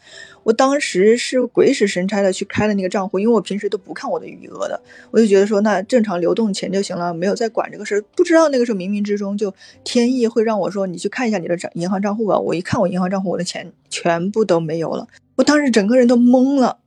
[0.42, 8.02] 我当时是鬼使神差的去开了那个账户，因为我平时都不看我的余额的，我就觉得说那正常流动钱就行了，没有再管这个事儿。
[8.16, 9.52] 不知道那个时候冥冥之中就
[9.84, 12.38] 天意会让我说你去看一下你的账银行账户吧。
[12.38, 15.06] 我一看我银行账户，我的钱全部都没有了。
[15.36, 16.78] 我当时整个人都懵了，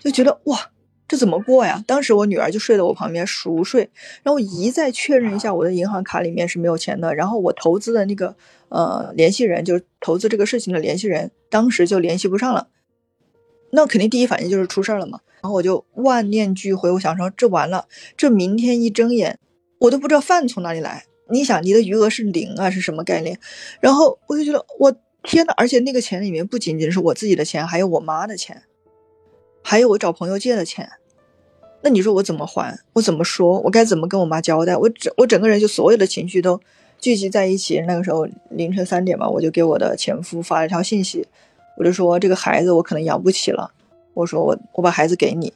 [0.00, 0.70] 就觉得哇，
[1.06, 1.84] 这怎么过呀？
[1.86, 3.88] 当时我女儿就睡在我旁边熟睡，
[4.24, 8.34] 然后一再确认一下我的银行卡里面是没有钱的，然后我投资的那个
[8.68, 12.68] 呃联系人，就是投资这个事情的联系人，当时就联系不上了，
[13.70, 15.20] 那肯定第一反应就是出事儿了嘛。
[15.42, 17.86] 然后我就万念俱灰，我想说这完了，
[18.16, 19.38] 这明天一睁眼，
[19.78, 21.04] 我都不知道饭从哪里来。
[21.28, 23.38] 你想你的余额是零啊，是什么概念？
[23.80, 28.62] 然后我就觉得我天呐，而且那个钱里面不仅仅是我自己的钱，还有我妈的钱。
[29.62, 30.88] 还有我找朋友借的钱，
[31.82, 32.78] 那你说我怎么还？
[32.92, 33.58] 我怎么说？
[33.62, 34.76] 我该怎么跟我妈交代？
[34.76, 36.60] 我整我整个人就所有的情绪都
[36.98, 37.80] 聚集在一起。
[37.86, 41.26] 那个时候凌晨三点吧，我就给我的前夫发了一条信息，
[41.76, 43.72] 我就说这个孩子我可能养不起了。
[44.14, 45.52] 我说我我把孩子给你，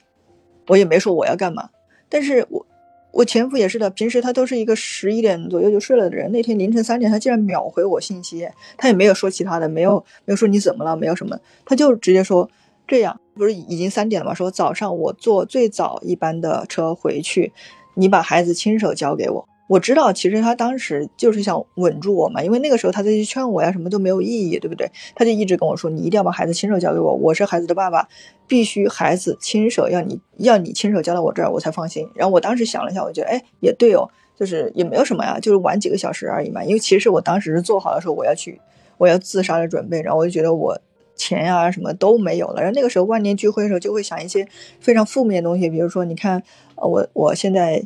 [0.68, 1.70] 我也没说我要干嘛。
[2.08, 2.66] 但是我
[3.12, 6.30] 我前夫也是的，平时他都是一个十一点左右就睡了的人。
[6.32, 12.48] 那天凌晨三点，他竟然秒回我信息，他也没有说其他的，没有没有说你怎么了，没有什么，他就直接说。
[12.88, 14.34] 这样不是已经三点了吗？
[14.34, 17.52] 说早上我坐最早一班的车回去，
[17.94, 19.48] 你把孩子亲手交给我。
[19.70, 24.90] 我知道，其实他当时就是想稳住我嘛，因为那个时候他再去劝我呀，什么都没有意义，对不对？
[25.14, 28.08] 他就一直跟我说，你一定要把孩子亲手交给我，我是孩子的爸爸，
[28.48, 32.08] 必须孩子亲手要你要你亲手交到我这儿，我才放心。
[32.16, 36.64] 然后我当时想了一下，我觉得，哎，也对哦，就是也没有什么呀，就是晚几个小时而已嘛。
[36.64, 38.60] 因为其实我当时是做好了说我要去
[38.98, 40.80] 我要自杀的准备，然后我就觉得我。
[41.16, 42.62] 钱呀，什么都没有了。
[42.62, 44.48] 然后那个时候万念俱灰的时候，就会想一些
[44.80, 46.42] 非常负面的东西，比如说，你看，
[46.76, 47.84] 我我现在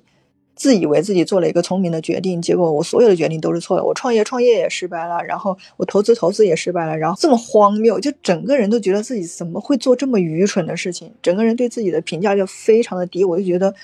[0.57, 3.85] 自以为自己做了一个聪明的决定，结果我所有的决定都是错的。
[3.85, 13.25] 我创业创业也失败了，然后我投资投资也失败了，然后这么荒谬，就整个人都觉得自己怎么会做这么愚蠢的事情，整个人对自己的评价就非常的低。
[13.25, 13.75] 我就觉得，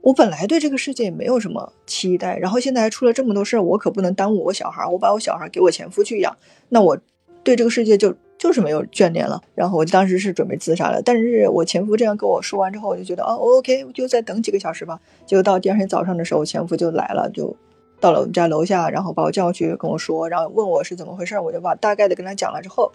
[0.00, 6.36] 我本来对这个世界也没有什么期待，然后现在还出了这么多事儿，我可不能耽误我小孩，我把我小孩给我前夫去养，
[6.68, 6.98] 那我
[7.42, 8.14] 对这个世界就。
[8.42, 14.98] 就是没有眷恋了，然后我就当时是准备自杀的，但是我前夫这样跟我说完之后，我就觉得哦，OK，就再等几个小时吧。
[15.24, 17.54] 结果到第二天早上的时候，我前夫就来了，就
[18.00, 22.90] 到了我们家楼下，然后把我叫去跟我说，然后问我是怎么回事，我就把大概的跟他讲了之后，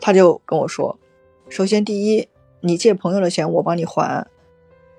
[0.00, 0.98] 他就跟我说，
[1.50, 2.26] 首先第一，
[2.62, 4.26] 你借朋友的钱我帮你还，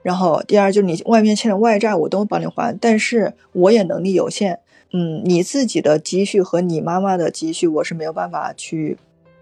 [0.03, 4.59] 然后第二就是你外面欠的外债我都帮你还，但是我也能力有限，
[4.93, 8.99] 嗯，你自己的积蓄和你妈妈的积蓄我是没有办法去。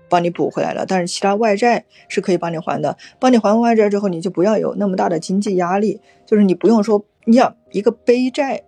[0.10, 2.98] 帮你补回来了，但是其他外债是可以帮你还的。
[3.20, 8.62] 帮你还完外债之后，你就不要有那么大的经济压力，就是你不用说，你想一个背债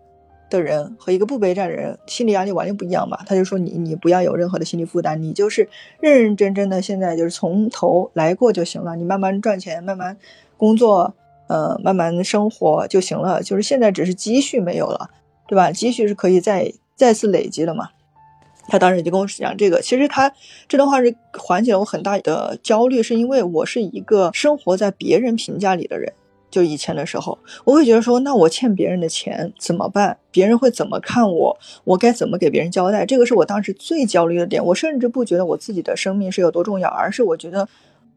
[0.49, 3.21] 的人和一个不背债的人心理压力完全不一样吧？
[3.27, 5.67] 他就说你你不要有任何的心理负担，你就是
[5.99, 10.17] 认认真真的现在就是从头来过就行了，你慢慢赚钱，慢慢
[10.55, 11.13] 工作，
[11.47, 13.43] 呃，慢慢生活就行了。
[13.43, 15.09] 就是现在只是积蓄没有了，
[15.47, 15.71] 对吧？
[15.71, 17.89] 积蓄是可以再再次累积的嘛。
[18.67, 20.31] 他当时就跟我讲这个，其实他
[20.67, 26.13] 这段话是缓解了我很大的焦虑，是因为我是一个生活在别人评价里的人。
[26.49, 30.17] 就以前的时候，我会觉得说，那我欠别人的钱怎么办？
[30.31, 31.57] 别人会怎么看我？
[31.83, 33.05] 我该怎么给别人交代？
[33.05, 34.65] 这个是我当时最焦虑的点。
[34.65, 37.67] 我甚至不觉得我自己的生命是有多重要，而是我觉得，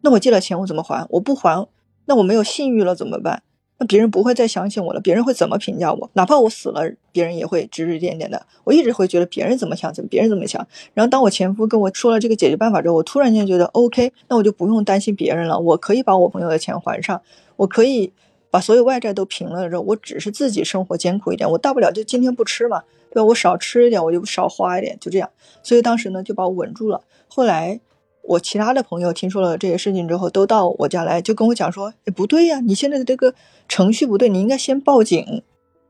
[0.02, 1.04] 那我借了钱我怎么还？
[1.10, 1.66] 我不还，
[2.06, 3.42] 那我没有信誉了怎么办？
[3.80, 6.10] 那别人不会再相信我了，别人会怎么评价我？
[6.12, 8.46] 哪怕我死了，别人也会指指点点的。
[8.62, 10.64] 我一直会觉得别人怎么想，怎么别人怎么想。
[10.92, 17.22] 然后当我前夫跟我说了这个解决办法之后，我突然间觉得 OK，那我就不用担心别人了，我可以把我朋友的钱还上，
[17.56, 18.12] 我可以
[18.50, 23.24] 把所有外债都平了之后，我只是自己生活艰苦一点，我大不了就今天不吃嘛，对吧？
[23.24, 25.30] 我少吃一点，我就少花一点，就这样。
[25.62, 27.00] 所以当时呢，就把我稳住了。
[27.28, 27.80] 后来。
[28.22, 33.34] 我其他的朋友听说了这些事情之后，都到我家来，就跟我讲说：“哎，不对呀，你现在的这个
[33.68, 35.42] 程序不对，你应该先报警，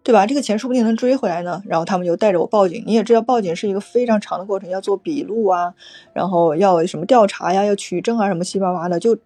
[0.02, 0.26] 对吧？
[0.26, 2.82] 这个钱说不定能追回来呢。”然后他们就带着我报警。
[2.86, 5.74] 你也知道，报警是一个非常长的过程，要做笔录啊，
[6.14, 9.18] 然后要什么调查呀，要取证啊，什么七八八的，就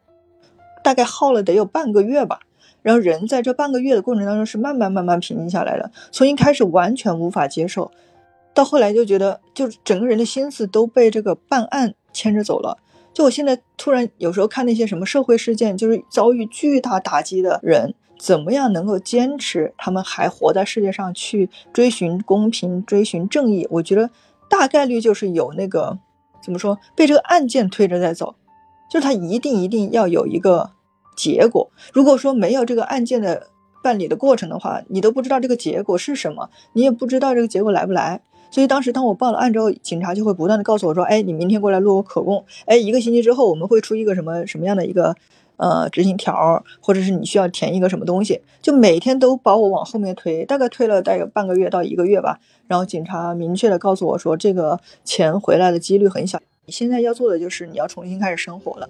[0.82, 2.40] 大概耗了得有半个月吧。
[2.82, 7.90] 然后人在这半个月的过程当中是慢慢慢慢平静下来的，从一开始完全无法接受，
[8.52, 12.78] 到后来就觉得，就整个人的心思都被这个办案牵着走了。
[13.14, 23.66] 就我现在突然有时候看那些什么社会事件，就是遭遇巨大打击的人，怎么样能够坚持他们还活在世界上去追寻公平、追寻正义？
[23.70, 24.10] 我觉得
[24.50, 25.96] 大概率就是有那个
[26.42, 28.34] 怎么说，被这个案件推着在走，
[28.90, 30.72] 就是他一定一定要有一个
[31.16, 31.70] 结果。
[31.92, 33.46] 如果说没有这个案件的
[33.82, 38.22] 办理的过程的话，你都不知道这个结果是什么，你也不知道这个结果来不来。
[38.54, 42.44] 所以当时当我报了案之后，警察就会不断的告诉我说：“哎，你明天过来录我口供。
[42.66, 45.12] 哎，一个星期之后我们会出一个什么什么样的一个
[45.56, 52.38] 呃执行条，或者是你需要填一个什么东西，就每天都把我往后面推，大概推了大概半个月到一个月吧。
[52.68, 56.38] 然后警察明确的告诉我说，这个钱回来的几率很小。
[56.66, 58.88] 你现在要做的就是你要重新开始生活了。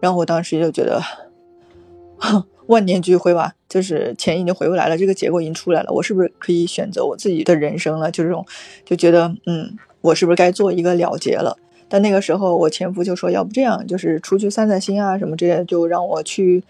[0.00, 1.00] 然后我当时就觉得。
[2.18, 8.10] ”哼万念俱灰吧，就是钱已经回不来了，这个结果已经出来了，我是不是可以选择我自己的人生了？
[8.10, 8.44] 就这种，
[8.84, 11.56] 就觉得嗯，我是不是该做一个了结了？
[11.88, 16.62] 但那个时候我前夫就说，要不这样，就是出去散散心啊什么之类的，就让我去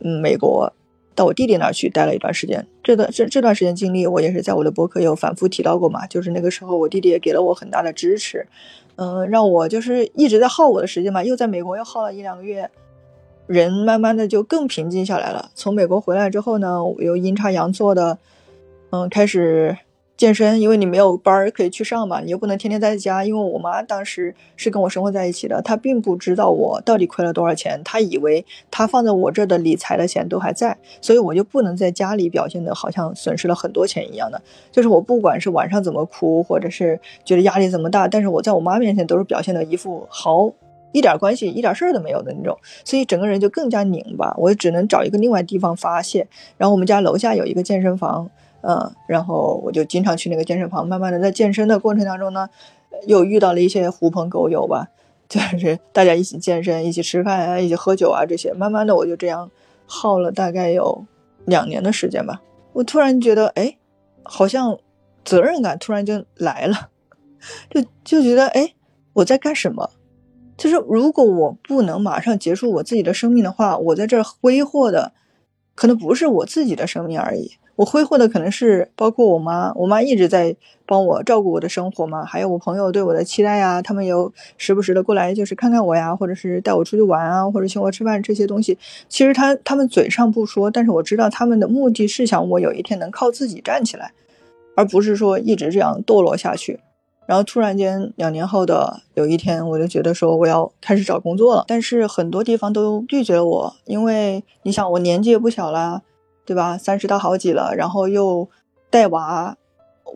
[0.00, 0.72] 嗯美国。
[1.14, 6.06] 到我弟弟那儿去待了一段时间，这段这这段时间经历，我也是在我的博客有反复提到过嘛。
[6.06, 8.46] 就是那个时候，我弟弟也给了我很大的支持，
[8.94, 11.24] 嗯，让我就是一直在耗我的时间嘛。
[11.24, 12.70] 又在美国又耗了一两个月，
[13.48, 15.50] 人慢慢的就更平静下来了。
[15.56, 18.18] 从美国回来之后呢，我又阴差阳错的，
[18.90, 19.76] 嗯，开始。
[20.18, 23.24] 健身，因为你没有班可以去上嘛，你又不能天天在家。
[23.24, 34.42] 因为我妈当时是跟我生活在一起的，她并不知道我到底亏了多少钱，她以为她放在我这的理财的钱都还在，所以我就不能在家里表现的好像损失了很多钱一样的。
[34.72, 40.50] 就是我不管是晚上怎么哭，或者是觉得压力怎么大，但是我在我妈面前都是表现的一副好
[40.92, 44.34] 一点关系、一点事儿都没有的那种，所以整个人就更加拧巴。
[44.36, 46.26] 我只能找一个另外地方发泄。
[46.56, 48.30] 然后我们家楼下有一个健身房。
[48.60, 52.50] 嗯，然后我就经常去那个健身房，慢慢的在健身的过程当中呢，
[53.06, 54.88] 又遇到了一些狐朋狗友吧，
[55.28, 59.48] 就是大家一起健身、一起吃饭啊、一起喝酒啊这些，慢慢的我就这样
[59.86, 61.06] 耗了大概有
[61.44, 62.42] 两年的时间吧。
[62.72, 63.76] 我突然觉得，哎，
[64.24, 64.76] 好像
[65.24, 66.88] 责任感突然就来了，
[67.70, 68.74] 就就觉得，哎，
[69.12, 69.88] 我在干什么？
[70.58, 75.12] 就是如果我不能马上结束我自己的生命的话，我在这儿挥霍的
[75.74, 77.52] 可能不是我自己的生命而已。
[77.76, 88.76] 我挥霍的可能是包括我妈，我妈一直在帮我照顾我的生活嘛，还有我朋友对我的期待呀，他们有时不时的过来就是看看我呀，或者是带我出去玩啊，或者请我吃饭这些东西。
[89.08, 94.10] 其实他他们嘴上不说，但是我知道他们的目的是想我有一天能靠自己站起来，
[94.74, 96.80] 而不是说一直这样堕落下去。
[97.28, 106.02] 然后突然间两年后的有一天，我就觉得说我要开始找工作了，但是很多地方都拒绝了我，因为你想我年纪也不小了。
[106.48, 106.78] 对吧？
[106.78, 108.48] 三十到好几了，然后又
[108.88, 109.54] 带娃，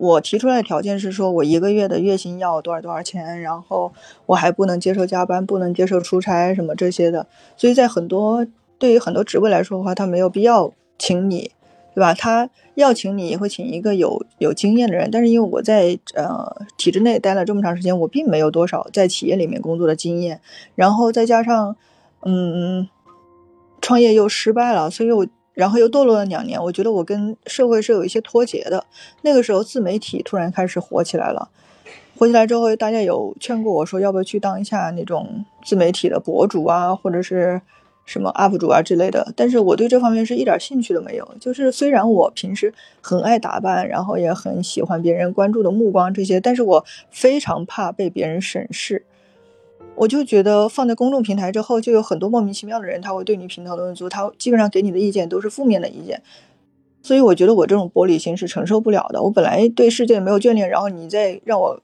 [0.01, 3.93] 我提出来的条件是说，我一个月的月薪要多少多少钱，然后
[4.25, 7.27] 我还不能接受加班，不能接受出差什么这些的。
[7.59, 8.47] 所以在很多
[8.79, 11.51] 对于很多职位来说的话，他没有必要请你，
[11.95, 12.15] 对吧？
[12.15, 15.11] 他要请你也会请一个有有经验的人。
[15.11, 20.41] 但是因为我在呃体制内待了这么长时间，我并没有多少在企业里面工作的经验，
[20.75, 21.77] 然后再加上
[22.23, 22.89] 嗯
[23.81, 25.27] 创业又失败了，所以我。
[25.55, 28.87] 然后又堕落了两年，我觉得我跟社会是有一些脱节的。
[29.21, 31.51] 那个时候自媒体突然开始火起来了，
[32.17, 37.61] 火起来之后，大家有劝过我说，要不要去当一下那种自媒体的博主啊，或者是
[38.05, 39.33] 什么 UP 主啊之类的。
[39.37, 41.29] 但是我对这方面是一点兴趣都没有。
[41.41, 49.05] 就是虽然我平时很爱打扮，然后也很喜欢别人关注的目光这些，但是我非常怕被别人审视。
[49.95, 56.23] 我就觉得放在公众平台之后，就有很多莫名其妙的人，他会对你评头论足，他基本上给你的意见都是负面的意见，
[57.03, 59.23] 所以我觉得我这种玻璃心是承受不了的。
[59.23, 61.81] 我本来对世界没有眷恋，然后你再让我。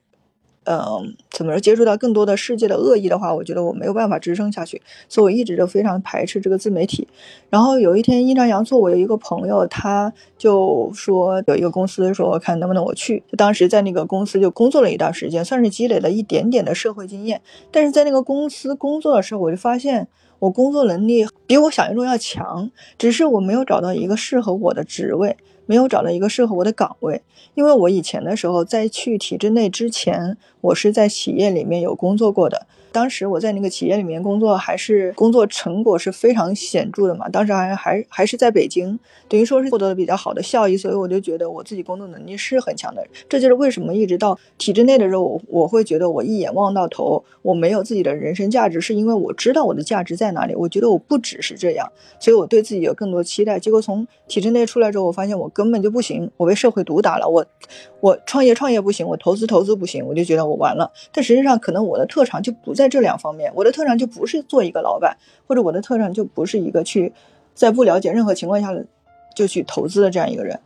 [0.70, 1.58] 嗯，怎么说？
[1.58, 7.08] 接触到更多的世界的恶意的话，我觉得我没有办法支撑下去，所以我一直都非常排斥这个自媒体。
[7.48, 13.22] 然后有一天阴差阳错，我有一个朋友，他就说有一个公司说看能不能我去。
[13.38, 17.40] 当时在那个公司就工作了一段时间，算是积累了一点点的社会经验。
[17.70, 20.06] 但是在那个公司工作的时候，我就发现
[20.38, 25.38] 我工作能力比我想象中要强，只是我没有找到一个适合我的职位。
[25.68, 27.20] 没有找到一个适合我的岗位，
[27.52, 32.66] 因为我以前的时候在去体制内之前，我是在企业里面有工作过的。
[32.90, 37.28] 当时我在那个企业里面工作，还是工作成果是非常显著的嘛。
[37.28, 43.06] 当时还还还是在北京，等于说是获得了比较好的效益，所以我就觉得我自己工作能力是很强的。
[43.28, 50.54] 这就是为什么一直到体制内的时候，我我会觉得我一眼望到头，我没有自己的人生价值，是因为我知道我的价值在哪里。
[50.54, 53.58] 我觉得我不只是这样，所以我对自己有更多期待。
[53.58, 57.28] 结果从体制内出来之后，我发现我根本就不行，我被社会毒打了。
[57.28, 57.44] 我
[58.00, 60.90] 我创业创业不行，我投资投资不行，我就觉得我完了。
[61.12, 62.77] 但实际上，可能我的特长就不。
[62.78, 65.16] 在这两方面，我的特长就不是做一个老板，
[65.46, 67.12] 或者我的特长就不是一个去
[67.54, 68.74] 在不了解任何情况下
[69.34, 70.58] 就去投资的这样一个人。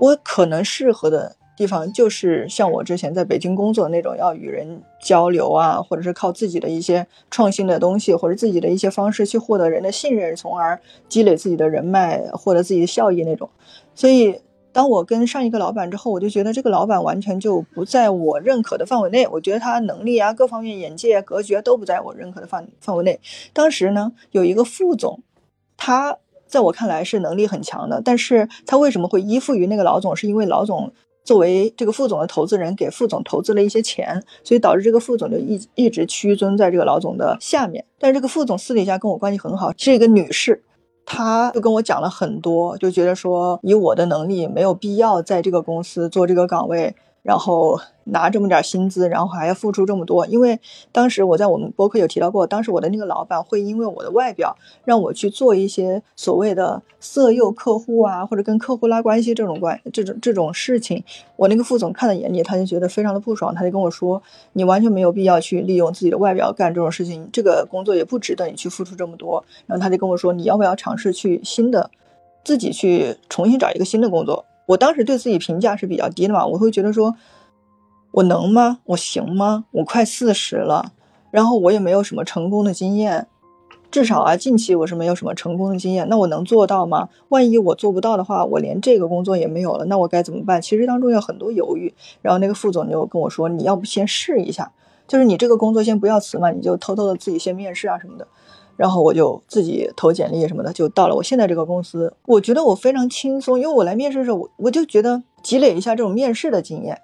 [0.00, 13.48] 我可能适合的地方就是像我之前在北京工作那种，要与人交流啊，或者是靠自己的一些创新的东西，或者自己的一些方式去获得人的信任，从而积累自己的人脉，获得自己的效益那种。
[13.94, 14.40] 所以。
[14.72, 19.26] 当我跟上一个老板之后，我就觉得这个老板完全就不在我认可的范围内。
[19.28, 23.18] 我觉得他能力啊，各方面眼界、啊格局啊都不在我认可的范范围内。
[23.52, 25.22] 当时呢，有一个副总，
[25.76, 30.14] 他在我看来是能力很强的，但是他为什么会依附于那个老总？
[30.14, 30.92] 是因为老总
[31.24, 37.84] 作为这个副总的投资人，给副总投资了一些钱，所以导致这个副总就一一直屈尊在这个老总的下面。
[37.98, 40.62] 但是这个副总私底下跟我关系很好，是一个女士。
[41.12, 46.94] 他就跟我讲了很多，就觉得说以我的能力没有必要在这个公司做这个岗位。
[47.22, 50.58] 然后拿这么点薪资，然后还要付出这么多，因为
[50.90, 61.04] 当时我在我们博客有提到过，当时我的那个老板会因为我的外表让我去做一些所谓的色诱客户啊，或者跟客户拉关系这种关这种这种事情，
[61.36, 64.22] 我那个副总看在眼里，他就觉得非常的不爽，他就跟我说，
[64.54, 69.44] 你完全没有必要去利用自己的外表干这种事情，这个工作也不值得你去付出这么多。
[69.66, 71.90] 然后他就跟我说，你要不要尝试去新的，
[72.42, 74.46] 自己去重新找一个新的工作。
[74.70, 77.16] 我当时对自己评价是比较低的嘛，我会觉得说，
[78.12, 78.78] 我能吗？
[78.84, 79.64] 我行吗？
[79.72, 80.92] 我快四十了，
[81.32, 83.26] 然后我也没有什么成功的经验，
[83.90, 86.08] 至少啊，近期我是没有什么成功的经验。
[86.08, 87.08] 那我能做到吗？
[87.30, 90.62] 万一我做不到的话，我连这个工作也没有了，那我该怎么办？
[90.62, 91.92] 其实当中有很多犹豫。
[92.22, 94.70] 然后那个副总就跟我说，你要不先试一下，
[95.08, 98.28] 就是你这个工作先不要辞嘛，你就偷偷的自己先面试啊什么的。
[98.80, 102.10] 然后我就自己投简历什么的，就到了我现在这个公司。
[102.24, 106.98] 我觉得我非常轻松，因为我来面试的时候，我我就觉得积累一下这种面试的经验，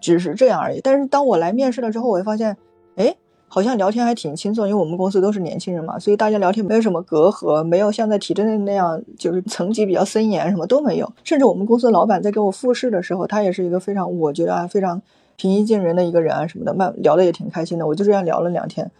[0.00, 0.80] 只是这样而已。
[0.82, 2.56] 但是当我来面试了之后，我会发现，
[2.96, 3.14] 哎，
[3.48, 11.12] 好像聊天还挺轻松，因为我们公司都是年轻人嘛，所以大家聊天没有什么隔阂，没有像在体制内那样就是层级比较森严，什么都没有。
[11.22, 15.02] 甚至我们公司老板在给我复试的时候，他也是一个非常，我觉得啊非常
[15.36, 17.86] 平易近人的一个人啊什么的，慢聊的也挺开心的。
[17.86, 18.90] 我就这样聊了两天。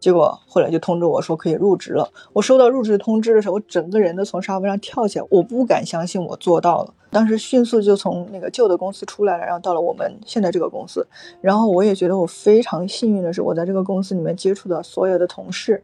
[0.00, 2.10] 结果后来就通知我说可以入职了。
[2.32, 6.94] 我收到入职通知的时候，我整个人都从沙发上跳起来，我不敢相信我做到了。
[7.10, 11.06] 当时迅速就从那个旧的公司出来了，然后到了我们现在这个公司。
[11.40, 15.82] 然后我也觉得我非常幸运的是，我在这个公司里面接触的所有的同事，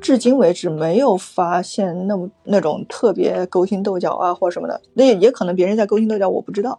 [0.00, 4.80] 至今为止没有发现那么那种特别勾心斗角啊或什么的。
[4.94, 6.78] 那也可能别人在勾心斗角，我不知道。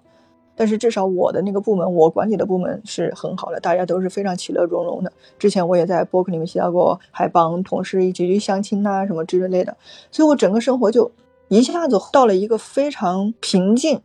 [0.56, 5.12] 但是至少我的那个部门，我管理的部门是很好的，大家都是非常其乐融融的。
[5.40, 9.76] 之前我也在博客里面提到过，还帮同事一起去相亲呐，什么之类的。
[10.12, 11.12] 所以我整个生活就
[11.48, 14.02] 一下子到了一个非常平静、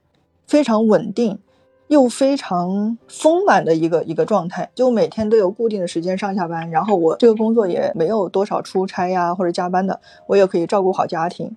[0.47, 1.39] 非常稳定
[1.89, 4.71] 又非常丰满的一个一个状态。
[4.75, 11.55] 就每天都有固定的时间上下班，然后我这个工作也没有多少出差呀或者加班的，我也可以照顾好家庭，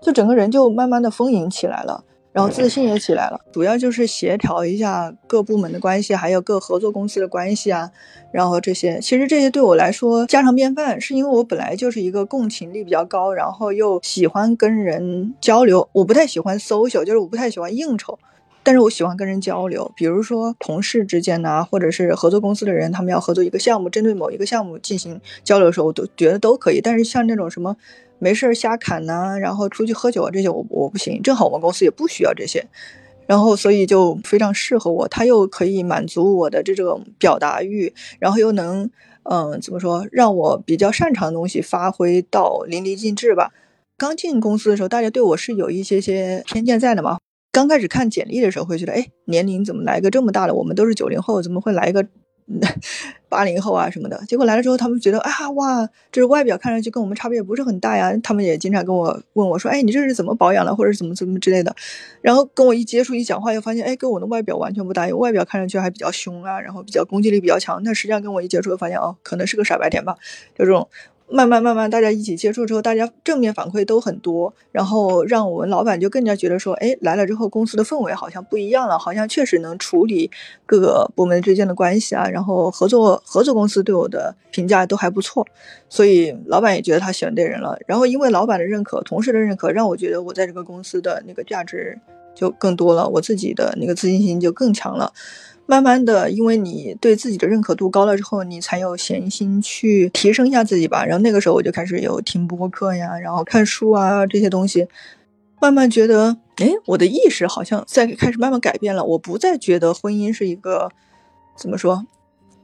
[0.00, 2.02] 就整个人就慢慢的丰盈起来了。
[2.34, 7.92] 然后自信也起来了，主要就是协调一下各部门的关系，还有各合作公司的关系啊。
[8.32, 15.88] 然后这些，其实这些对我来说家常便饭，是因为我本来就是一个共情力比较高，然后又喜欢跟人交流。
[15.92, 18.18] 我不太喜欢 social，就是我不太喜欢应酬，
[18.64, 19.92] 但是我喜欢跟人交流。
[19.94, 26.80] 比如说同事之间呐，或者是合作公司的人，他们要合作一个项目，针对某一个项目进行交流的时候，我都觉得都可以。
[26.80, 27.76] 但是像那种什么。
[28.24, 32.66] 没事儿瞎侃呐，然后出去喝酒啊这些我我不行，正好我们公司也不需要这些，
[33.26, 38.88] 然后所以就非常适合我，他又可以满足我的这种表达欲，然后又能
[39.24, 43.52] 嗯怎么说让我比较擅长的东西发挥到淋漓尽致吧。
[43.98, 47.18] 刚进公司的时候，大家对我是有一些些偏见在的嘛。
[47.52, 50.54] 刚开始看简历的时候会觉得，哎，年龄怎么来个这么大的？
[50.54, 52.06] 我们都是九零后，怎么会来一个？
[53.28, 58.14] 八零后啊什么的，结果来了之后，他们觉得啊哇，这是外表看上去跟我们差别也不是很大呀。
[58.22, 61.74] 他们也经常跟我问我说，哎，你这是怎么保养的，或者怎么怎么之类的。
[62.20, 65.06] 然后跟我一接触一讲话，又发现，哎，跟我的外表完全不搭。
[65.08, 70.14] 外表看上去还比较凶啊，然后比较攻击力比较强，但实际上跟我一接触，发现哦，可能是个傻白甜吧，
[70.56, 70.88] 就这种。
[71.30, 80.30] 慢慢慢慢，大家一起接触之后，大家正面反馈都很多，然后让我们老板就更加觉得说，哎，来了之后公司的氛围好像不一样了，好像确实能处理
[80.66, 85.46] 各个部门之间的关系啊，然后合作合作公司对我的评价都还不错，
[85.88, 87.76] 所以老板也觉得他选对人了。
[87.86, 91.98] 然后因为老板的认可，同事的认可，让我觉得我在这个公司的那个价值
[92.34, 95.12] 就更多了，我自己的那个自信心就更强了。
[95.66, 101.06] 慢慢的，因为你对自己的认可度高了之后，你才有闲心去提升一下自己吧。
[101.06, 104.86] 然后那个时候我就开始有听播客呀，然后看书啊这些东西，
[105.62, 109.02] 慢慢觉得，哎，我的意识好像在开始慢慢改变了。
[109.02, 110.90] 我不再觉得婚姻是一个
[111.56, 112.06] 怎么说，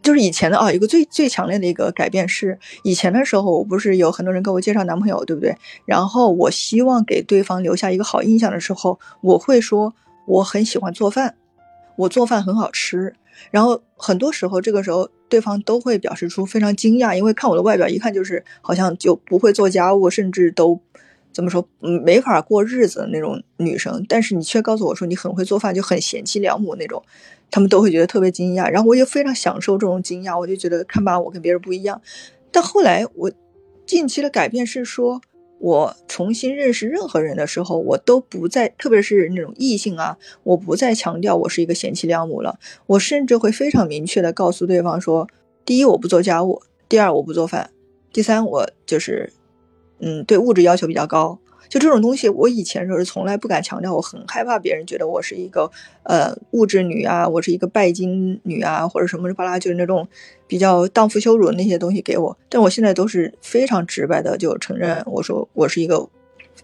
[0.03, 5.57] 就是以前的啊，一个最最强烈的一个改变是，以前的时候我不是有很多人给我介绍男朋友，对不对？
[5.85, 9.95] 然后我希望给对方留下一个好印象的时候，我会说
[10.27, 11.37] 我很喜欢做饭。
[11.97, 13.15] 我做饭很好吃，
[13.51, 20.81] 然后很多时候这个时候对方都会表示出非常惊讶，因为看我的外表一看就是好像就不会做家务，甚至都
[21.31, 27.03] 怎么说嗯没法过日子的那种女生，但是你却告诉我说你很会做饭，就很贤妻良母那种，
[27.51, 32.01] 他们都会觉得特别惊讶，然后我也非常享受这种惊讶，我就觉得看吧我跟别人不一样，
[32.51, 33.31] 但后来我
[33.87, 35.21] 近期的改变是说。
[35.63, 42.59] 我重新认识任何人的时候，我都不再，特别是那种异性啊，我不再强调我是一个贤妻良母了。
[42.87, 45.29] 我甚至会非常明确的告诉对方说：
[45.67, 47.67] 第一，我不做家务；第二，我不做饭；
[48.11, 49.35] 第三，我就是，
[49.99, 51.39] 嗯，对物质要求比较高；
[51.71, 55.71] 就这种东西，我以前时候是从来不敢强调，我很害怕别人觉得我是一个
[56.03, 60.07] 呃物质女啊，我是一个拜金女啊，或者什么巴拉，就是那种
[60.49, 62.37] 比较荡妇羞辱的那些东西给我。
[62.49, 66.09] 但我现在都是非常直白的就承认，我说我是一个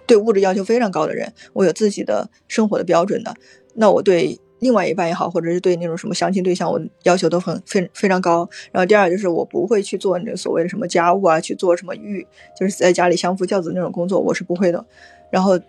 [0.06, 3.32] 对物质要求非常高的人，我有自己的生活的标准的。
[3.74, 4.38] 那我对。
[4.60, 8.48] 另外一半也好，或者是对那种什么相亲对象，我要求都很非非常高。
[8.72, 12.26] 然后第二就是我不会去做那所谓的什么家务啊，去做什么育，
[12.58, 14.84] 就是在家里相夫教子那种工作，我是不会的。
[15.30, 15.60] 然后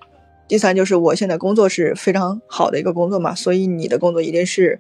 [0.48, 4.80] 第三就是我现在工作是非常好的一个工作嘛，所以你的工作一定是，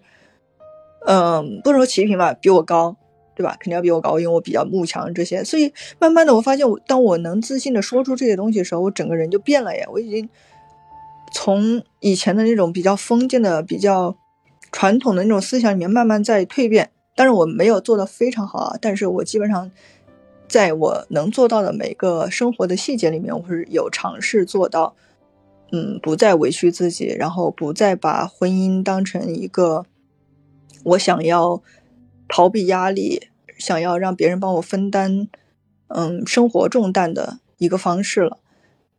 [1.05, 2.95] 嗯，不能说齐平吧，比我高，
[3.35, 3.57] 对吧？
[3.59, 5.43] 肯定要比我高，因为我比较慕强这些。
[5.43, 10.29] 所以慢慢的我发现，我当我能自信的说出这些东西的时候，我整个人就变了耶，我已经。
[11.31, 14.15] 从以前的那种比较封建的、比较
[14.71, 18.77] 传统的那种思想里面慢慢在蜕变，但是我没有做的非常好啊。
[18.81, 19.71] 但是我基本上
[20.47, 24.95] 在我能做到的每个生活的细节里面，我是有尝试做到，
[25.71, 29.85] 嗯，不再委屈自己，然后不再把婚姻当成一个
[30.83, 31.61] 我想要
[32.29, 35.27] 逃避压力、想要让别人帮我分担，
[35.89, 38.37] 嗯，生活重担的一个方式了。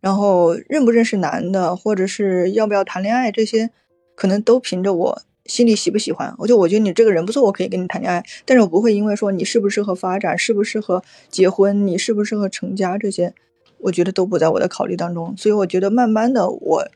[0.01, 3.71] 然后认不认识男的，或者是要不要谈恋爱，这些
[4.15, 6.35] 可能都凭着我心里喜不喜欢。
[6.39, 8.25] 我就我觉得你这个人不错，我可以跟你谈恋爱。
[8.45, 13.35] 但是我不会因为说你适不适合发展，适不适合结婚，你适不适合成家这些，
[13.79, 15.35] 我觉得都不在我的考虑当中。
[15.37, 16.89] 所以我觉得慢慢的我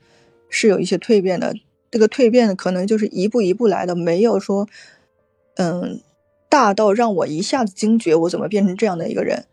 [0.48, 1.54] 是有一些蜕变的。
[1.90, 4.66] 这个蜕变可能就是一步一步来的，没有说
[5.56, 6.00] 嗯
[6.48, 9.44] 大到让我一下子惊觉我怎么变成这样的一个人。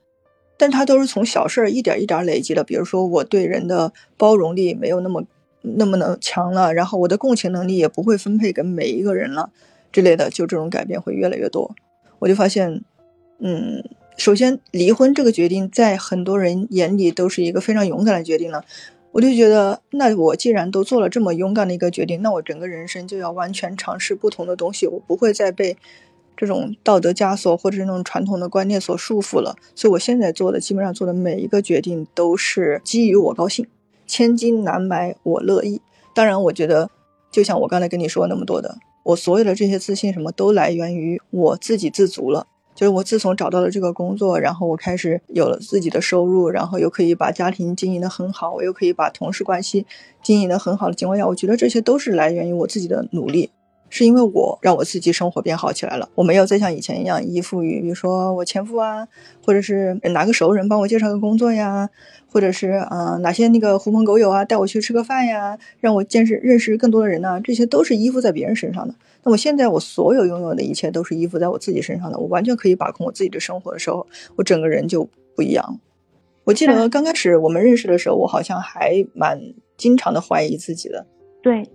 [0.59, 5.23] 但他都是从小事儿一点一点累积的，比如说我对人的包容力没有那么
[5.61, 9.51] 那么能强了，然后我的共情能力也不会分配给每一个人了，
[9.89, 11.73] 之类的，就这种改变会越来越多。
[12.19, 12.83] 我就发现，
[13.39, 13.81] 嗯，
[14.17, 18.65] 首先离婚这个决定在很多人眼里都是一个非常勇敢的决定了，
[19.13, 25.77] 我就觉得，那我既然都做了这么勇敢的一个决定，那我整个人生就要完全尝试不同的东西，我不会再被。
[26.39, 33.67] 这种道德枷锁或者是那种传统的观念所束缚了，所以我现在做的基本上做的每一个决定都是基于我高兴，
[34.07, 35.81] 千金难买我乐意。
[36.15, 36.89] 当然，我觉得
[37.29, 42.47] 就像我刚才跟你说那么多的，我所有的这些自信什么都来源于我自给自足了。
[42.73, 49.85] 就是我自从找到了这个工作，然后我开始有了自己的收入，然后又可以把家庭经营的很好，我又可以把同事关系
[50.23, 53.49] 经营的很好的情况下，我觉得这些都是来源于我自己的努力。
[53.89, 59.07] 是因为我让我自己生活变好起来了，我没有再像以前一样依附于，比如说我前夫啊，
[59.43, 61.89] 或者是哪个熟人帮我介绍个工作呀，
[62.31, 68.93] 或者是啊哪些那个狐朋狗友啊带我去吃个饭呀，让我见识认识更多的人呐，这些都是依附在别人身上的。
[69.23, 75.79] 那我现在我所有拥有的一切都是依附在我自己身上的，我完全可以把控我自己的生活的时候，我整个人就不一样。
[76.43, 79.39] 我记得刚开始我们认识的时候，我好像还蛮
[79.77, 81.05] 经常的怀疑自己的。
[81.41, 81.67] 对。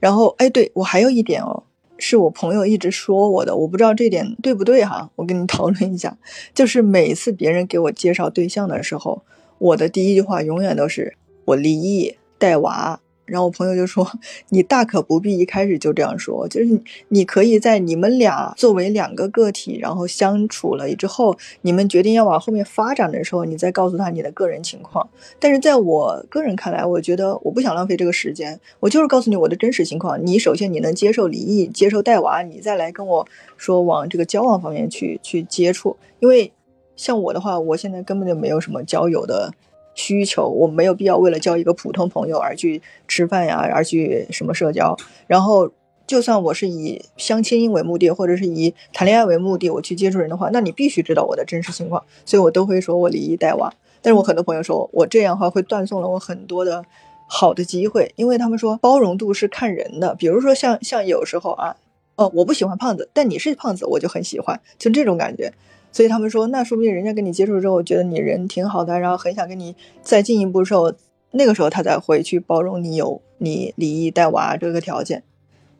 [0.00, 1.62] 然后，哎，对我还有一点哦，
[1.98, 6.16] 是我朋友一直说我的，我不知道这点对不对哈，我跟你讨论一下，
[6.52, 9.22] 就是每次别人给我介绍对象的时候，
[9.58, 13.00] 我的第一句话永远都是我离异带娃。
[13.30, 14.06] 然后我朋友就说
[14.50, 25.08] ：“你大可不必一开始就这样说，就是你可以在你们俩作为两个个体，然后相处了之后，你们决定要往后面发展的时候，你再告诉他你的个人情况。
[25.38, 30.26] 但是在我个人看来，我觉得我不想浪费这个时间，我就是告诉你我的真实情况。
[30.26, 33.26] 你首先你能接受离异，接受带娃，你再来跟我
[33.56, 35.96] 说往这个交往方面去去接触。
[36.18, 36.52] 因为
[36.96, 39.52] 像我的话，我现在根本就没有什么交友的。”
[40.00, 44.96] 需求我没有必要为了交一个普通朋友而去吃饭呀，而去什么社交。
[45.26, 45.70] 然后，
[46.06, 52.02] 就算我是以相亲为目的，或者是以谈恋爱为目的，我去接触人的话，那你必须知道我的真实情况。
[52.24, 53.70] 所以我都会说我离异带娃。
[54.00, 56.82] 但是我很多朋友说我这样的话会断送了我很多的
[57.28, 60.14] 好的机会，因为他们说包容度是看人的。
[60.14, 61.76] 比如说像像有时候啊，
[62.16, 65.52] 哦，我不喜欢胖子，但你是胖子，我就很喜欢，就这种感觉。
[65.92, 70.92] 所以他们说，那说不定人家跟你接触之后，觉得你人挺好的，然后很想跟你再进一步的时候，
[71.32, 75.22] 那个时候他才会去包容你有你离异带娃这个条件。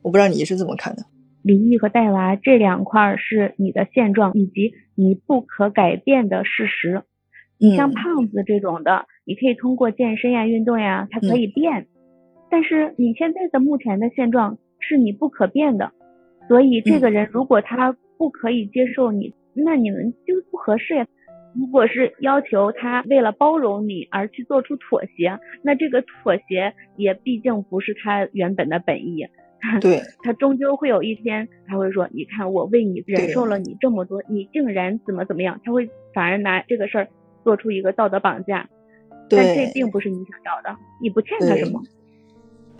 [0.02, 1.04] 我不知道你是怎么看的？
[1.42, 7.02] 离异和带娃这两块是你的现状以及你不可改变的事实。
[7.56, 11.86] 你像胖子这种的，你可以通过健身呀、运动呀，它可以变。
[12.50, 15.92] 但是你现在的目前的现状是你不可变的，
[16.48, 19.32] 所以这个人如果他不可以接受你。
[19.54, 21.06] 那你们就不合适呀。
[21.54, 29.26] 如果是要求他为了包容你而去做出妥协，那这个妥协也毕竟不是他原本的本意。
[29.80, 37.08] 对， 他终究会有一天他会说：“你看我为你忍受了你这么多，你竟然怎么怎么样？”他会反而拿这个事儿
[37.42, 38.68] 做出一个道德绑架。
[39.28, 41.80] 但这并不是你想要的，你不欠他什么。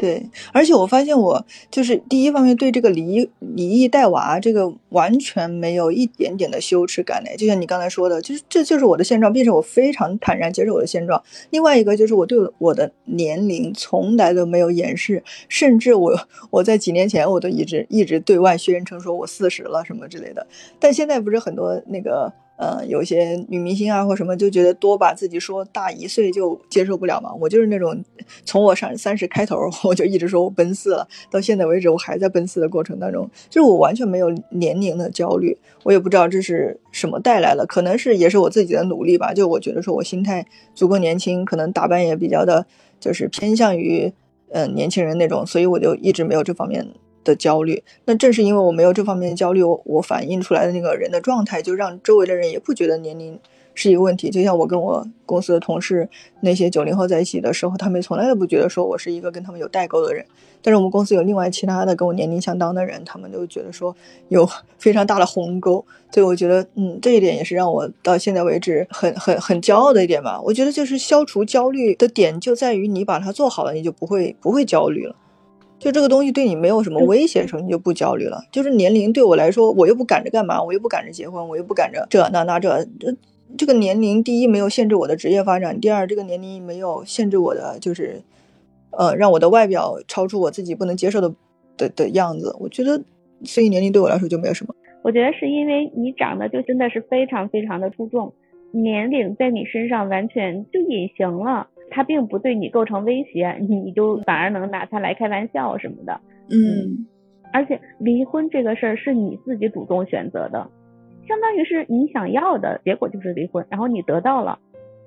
[0.01, 11.23] 对，而且我发现我就是第一方面对这个离离异带娃这个完全没有一点点的羞耻感嘞，就像你刚才说的，就是这就是我的现状，并且我非常坦然接受我的现状。
[11.51, 16.19] 另外一个就是我对我的年龄从来都没有掩饰，甚至我
[16.49, 20.47] 我在几年前我都一直一直对外宣称说我四十了什么之类的，
[20.79, 22.33] 但现在不是很多那个。
[22.61, 27.33] 呃，有些女明星啊或什么就觉得多把自己说大一岁就接受不了嘛。
[27.41, 28.05] 我就是那种，
[28.45, 35.57] 从我上三十开头 我就一直说我奔四了，到现在为止我还在奔四的过程当中，就是我完全没有年龄的焦虑。
[35.85, 39.33] 我也不知道这是什么带来了，可能是也是我自己的努力吧。
[39.33, 42.67] 就我觉得说我心态足够年轻，可能打扮也比较的，
[43.01, 44.13] 就是偏向于
[44.51, 46.87] 嗯年轻人那种，所以我就一直没有这方面。
[47.25, 53.39] 的焦虑，那正是因为我没有这方面的焦虑，我我反映出来的那个人的状态，就让周围的人也不觉得年龄。
[53.73, 56.07] 是一个问题，就像我跟我公司的同事
[56.41, 60.27] 那些九零后在一起的时候，他们从来都不觉得说我是一个跟他们有代沟的人。
[60.61, 63.97] 但是我们公司有另外其他的跟我年龄相当的人，他们都觉得说
[64.29, 65.83] 有 非常大的鸿沟。
[66.11, 70.39] 所以我觉得，嗯，这一点也是让我到现在为止很很很骄傲的一点吧。
[70.45, 75.15] 我觉得就是消除焦虑的点就在于你把它做好了，你就不会不会焦虑了。
[75.81, 78.41] 就这个东西对你没有什么威胁的时候，你就不焦虑了。
[78.53, 83.17] 就是年龄对我来说，我又不赶着干嘛，我又不赶着结婚，我又不赶着这那那这这。
[83.59, 88.23] 这个年龄，第一没有限制我的职业发展，第二这个年龄没有限制我的，就是
[88.93, 91.35] 呃，让我的外表超出我自己不能接受的
[91.77, 92.55] 的的样子。
[92.61, 93.03] 我觉得，
[93.43, 94.73] 所以年龄对我来说就没有什么。
[95.03, 98.33] 我觉得是因为你长得就真的是非常非常的出众，
[98.71, 106.21] 年龄在你身上完全就隐形了，它并不对你构成威胁，你就反而能拿它来开玩笑什么的。
[106.51, 107.07] 嗯，
[107.53, 110.71] 而且离婚这个事儿是你自己主动选择的。
[111.29, 114.59] 相当于是你想要的结果就是离婚，然后你得到了，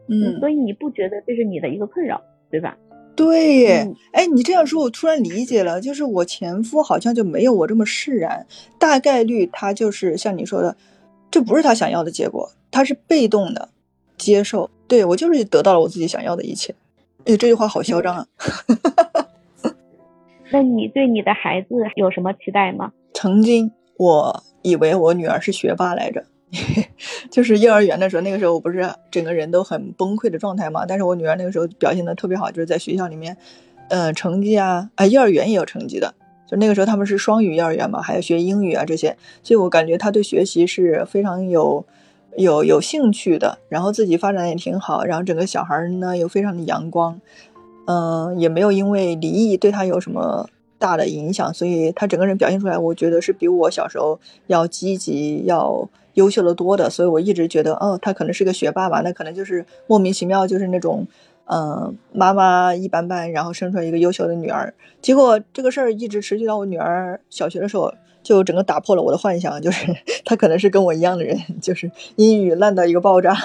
[0.08, 2.78] 嗯，所以你不觉得这是你的一个困扰，对吧？
[3.16, 3.68] 对，
[4.12, 8.48] 哎，你这样说，我突然理解了，就是我前夫好像就没有我这么释然，
[8.80, 10.76] 大概率他就是像你说的，
[11.30, 13.70] 这不是他想要的结果，他是被动的
[14.24, 16.74] 接受，对我就是得到了我自己想要的一切。
[17.26, 18.28] 哎，这句话好嚣张啊！
[20.52, 22.91] 那你对你的孩子有什么期待吗？
[23.14, 24.44] 曾经我。
[24.66, 26.24] 以为我女儿是学霸来着，
[27.30, 30.86] 就是幼儿园的时候，那个时候我不是整个人都很崩溃的状态嘛。
[30.86, 33.36] 但是我女儿那个时候表现的特别好，就是在学校里面，
[33.90, 36.14] 呃，成绩啊，啊，幼儿园也有成绩的。
[36.48, 41.86] 就那个时候他们是双语幼儿园嘛，还要学英语啊这些，所以我感觉她对学习是非常有
[42.38, 47.20] 有有兴趣的，然后自己发展也挺好，然后整个小孩呢又非常的阳光，
[47.88, 50.50] 嗯，也没有因为离异对他有什么。
[50.80, 56.90] 大的影响，所以他整个人表现出来，我觉得是比我小时候要积极、要优秀的多的。
[56.90, 59.00] 所以我一直觉得，哦，他可能是个学霸吧？
[59.00, 61.08] 那可能就是莫名其妙，就是那种，
[61.46, 64.74] 嗯，妈妈一般般，然后生出来一个优秀的女儿。
[65.02, 67.94] 结果这个事儿一直持续到我女儿小学的时候，
[68.24, 69.86] 就整个打破了我的幻想，就是
[70.26, 73.36] 他可能是跟我一样的人，就是英语烂到一个爆炸。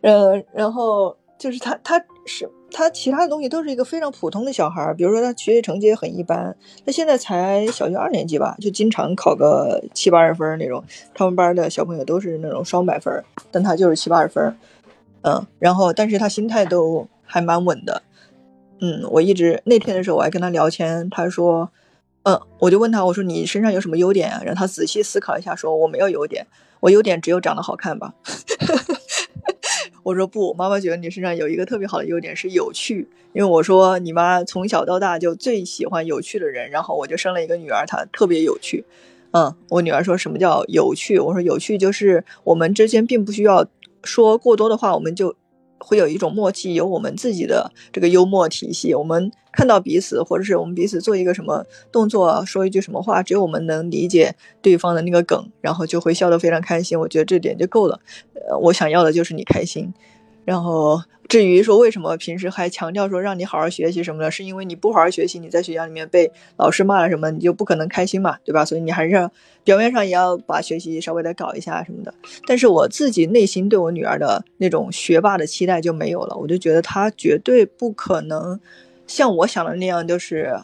[0.00, 2.48] 嗯，然后就是他，他是。
[2.70, 6.54] 他其他的东西都是一个非常普通的小孩儿，比如说他学习成绩也很一般，
[6.84, 10.84] 他现在才小学二年级吧，就经常考个七八十分那种。
[11.14, 14.54] 他们班的小朋友都是那种双百分，但他就是七八十分，
[15.22, 18.02] 嗯，然后但是他心态都还蛮稳的，
[18.82, 21.70] 嗯，我一直那天的时候我还跟他聊天，他说，
[22.24, 24.42] 嗯，我就问他，我说你身上有什么优点啊？
[24.44, 26.46] 然后他仔细思考一下，说我没有优点，
[26.80, 28.12] 我优点只有长得好看吧。
[30.02, 38.84] 我说不，妈妈觉得你身上有一个特别好的优点是有趣，因为我说你妈从小到大就最喜欢有趣的人，然后我就生了一个女儿，她特别有趣。
[39.30, 41.18] 嗯，我女儿说什么叫有趣？
[41.18, 43.66] 我说有趣就是我们之间并不需要
[44.02, 45.34] 说过多的话，我们就。
[45.78, 48.94] 会有一种默契，有我们自己的这个幽默体系。
[48.94, 56.98] 我们看到彼此，或者是我们彼此做一个什么动作，说一句什么话，只有我们能理解对方的那个梗，然后就会笑得非常开心。
[56.98, 58.00] 我觉得这点就够了。
[58.34, 59.92] 呃，我想要的就是你开心，
[60.48, 61.02] 然后。
[61.28, 68.64] 至于说为什么平时还强调说让你好好学习什么的，是因为你不好好学习，你在学校里面被老师骂了什么，你就不可能开心嘛，对吧？
[68.64, 69.30] 所以你还是要
[69.62, 72.14] 表面上也要把学习稍微的搞一下什么的。
[72.46, 78.58] 但是我自己内心对我女儿的那种学霸的期待就没有了，我就觉得她绝对不可能
[79.06, 80.58] 像我想的那样，就是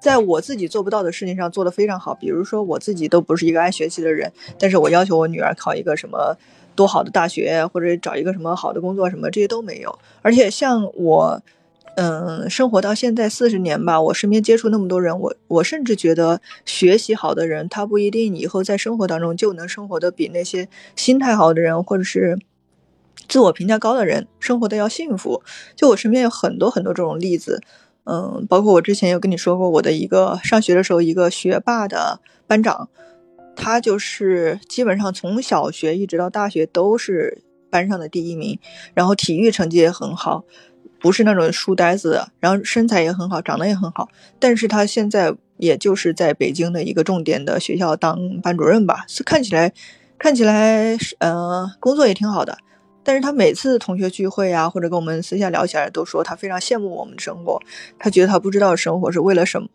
[0.00, 2.12] 在我自己做不到的事情上做得非常好。
[2.12, 6.36] 比如说我自己都不是一个爱学习的人，但是我要求我女儿考一个什么。
[6.78, 9.98] 多好的大学，或者找一个什么好的工作，什么这些都没有。
[10.22, 11.42] 而且像我，
[11.96, 22.38] 嗯，生活到现在四十年吧，我身边接触那么多人，我我甚至觉得学习好的人，他不一定以后在生活当中就能生活的比那些心态好的人，或者是
[23.28, 25.42] 自我评价高的人生活的要幸福。
[25.74, 27.60] 就我身边有很多很多这种例子，
[28.04, 32.88] 嗯，包括我之前有跟你说过，我的一个上学的时候一个学霸的班长，
[33.58, 38.58] 他就是基本上从小学一直到大学都是班上的第一名，
[38.94, 40.44] 然后体育成绩也很好，
[41.00, 44.08] 不是那种书呆子，然后身材也很好，长得也很好，
[44.38, 49.72] 但是他现在也就是在北京的一个重点的学校当班主任吧，是看起来
[50.18, 52.56] 看起来呃工作也挺好的。
[53.02, 57.58] 但是他每次同学聚会啊，或者跟我们私下聊起来，都说他非常羡慕我们的生活。
[57.98, 59.68] 他觉得他不知道生活是为了什么。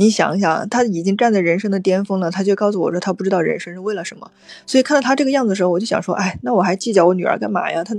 [0.00, 4.30] 你想想，他已经站在人生的巅峰了，他就告诉我说他不知道人生是为了什么。
[4.64, 7.84] 所以看到他这个样子的时候，我就想说，哎，那我还计较我女儿干嘛呀？
[7.84, 7.94] 他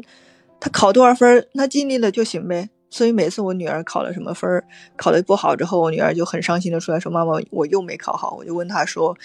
[0.59, 2.69] 他考多少分，他尽力了就行呗。
[2.89, 4.63] 所以每次我女儿考了什么分，
[4.97, 9.15] 考得不好之后，我女儿就很伤心的出来说：“妈妈，我又没考好。”我就问她说：“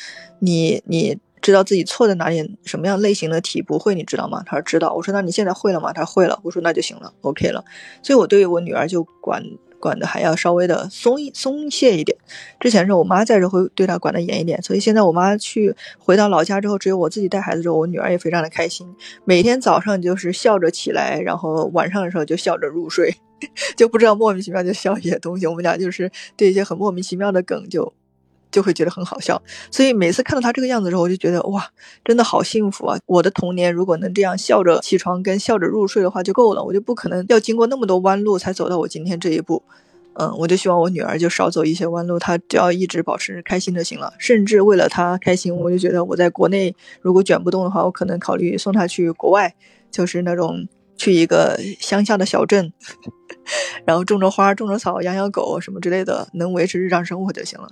[0.40, 4.43] 你你？”知道自己错在哪里，什么样类型的题不会，你知道吗？
[4.44, 4.93] 他说知道。
[4.94, 5.93] 我说那你现在会了吗？
[5.93, 6.36] 他说会了。
[6.43, 7.65] 我说那就行了，OK 了。
[8.03, 9.40] 所以我对我女儿就管
[9.87, 12.19] 管的还要稍微的松一松懈一点。
[12.59, 18.85] 之前是我妈在这会对她管的严一点，所以现在我妈去回到老家之后，只有我自己带孩子之后，我女儿也非常的开心，
[19.25, 23.15] 每天早上就是笑着起来，然后晚上的时候就笑着入睡，
[23.79, 25.47] 就不知道莫名其妙就笑一些东西。
[25.47, 27.93] 我们俩就是对一些很莫名其妙的梗就。
[28.51, 29.40] 就会觉得很好笑，
[29.70, 31.68] 所以每次看到他这个样子的时候，我就觉得哇，
[32.05, 32.98] 真的好幸福啊！
[33.06, 39.62] 我的童年如果能这样笑着起床跟笑着入睡的话就够了，我就不可能要经过那么多弯路才走到我今天这一步。
[40.18, 44.14] 嗯，我就希望我女儿就少走一些弯路，她只要一直保持开心就行了。
[44.18, 49.55] 甚至为了她开心，我就觉得我在国内如果卷不动的话，我可能考虑送她去国外，
[49.90, 50.66] 就是那种
[50.97, 52.73] 去一个乡下的小镇，
[53.85, 57.68] 然后种着花、种着草、养养狗什么之类的，能维持日常生活就行了。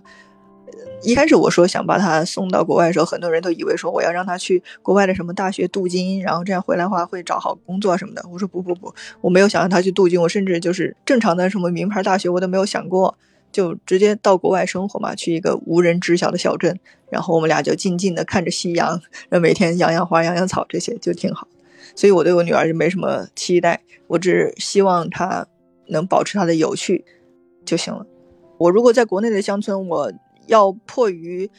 [1.03, 8.25] 一开始我说想把他送到国外的时候，很多人都以为说我要让他去国外的什么大学镀金，然后这样回来的话会找好工作什么的。
[8.33, 13.17] 我说不不不，我没有想让他去镀金，我甚至就是正常的什么名牌大学我都没有想过，
[13.53, 16.79] 就直接到国外生活嘛，去一个无人知晓的小镇，
[17.11, 18.89] 然后我们俩就静静的看着夕阳，
[19.29, 21.47] 然后每天养养花、养养草，这些就挺好。
[21.95, 25.47] 所以我对我女儿就没什么期待，我只希望她
[25.89, 27.05] 能保持她的有趣
[27.67, 28.07] 就行了。
[28.57, 30.13] 我如果在国内的乡村，我。
[30.47, 31.51] 要迫于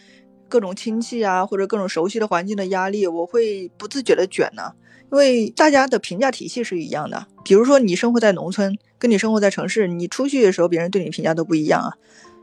[0.48, 4.74] 各种亲戚啊，或者各种熟悉的环境的压力，我会不自觉的卷呢。
[5.12, 7.28] 因为大家的评价体系是一样的。
[7.44, 11.94] 比如说你生活在农村，跟你生活在城市，你出去的时候，别人对你评价都不一样啊。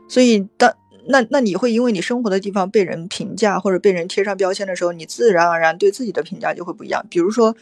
[0.07, 0.73] 所以，当
[1.07, 7.05] 那那你会因为你生活的地方被人评价或者被人贴上标签的时候，你自然而然对自己的评价就会不一样。
[7.09, 7.55] 比如说，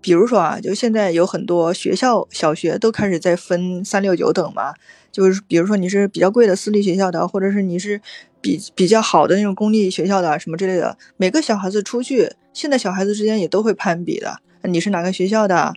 [0.00, 4.74] 比如说啊，就现在有很多学校小学都开始在分三六九等嘛。
[5.12, 8.00] 就是比如说你是比较贵的私立学校的，或者是你是
[8.40, 14.38] 比比较好的那种公立学校的什么之类的，每个小孩子出去，现在小孩子之间也都会攀比的。
[14.62, 15.74] 你是哪个学校的？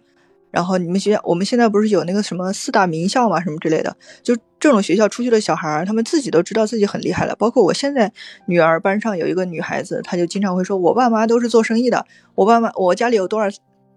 [0.52, 7.36] 然后你们学校，我们现在不是有那个什么四大名校嘛，什么之类的，就这种学校出去的小孩，他们自己都知道自己很厉害了。
[7.36, 8.14] 包括我现在
[8.46, 12.06] 女儿班上有一个女孩子，她就经常会说，我爸妈都是做生意的，
[12.36, 13.48] 我爸妈我家里有多少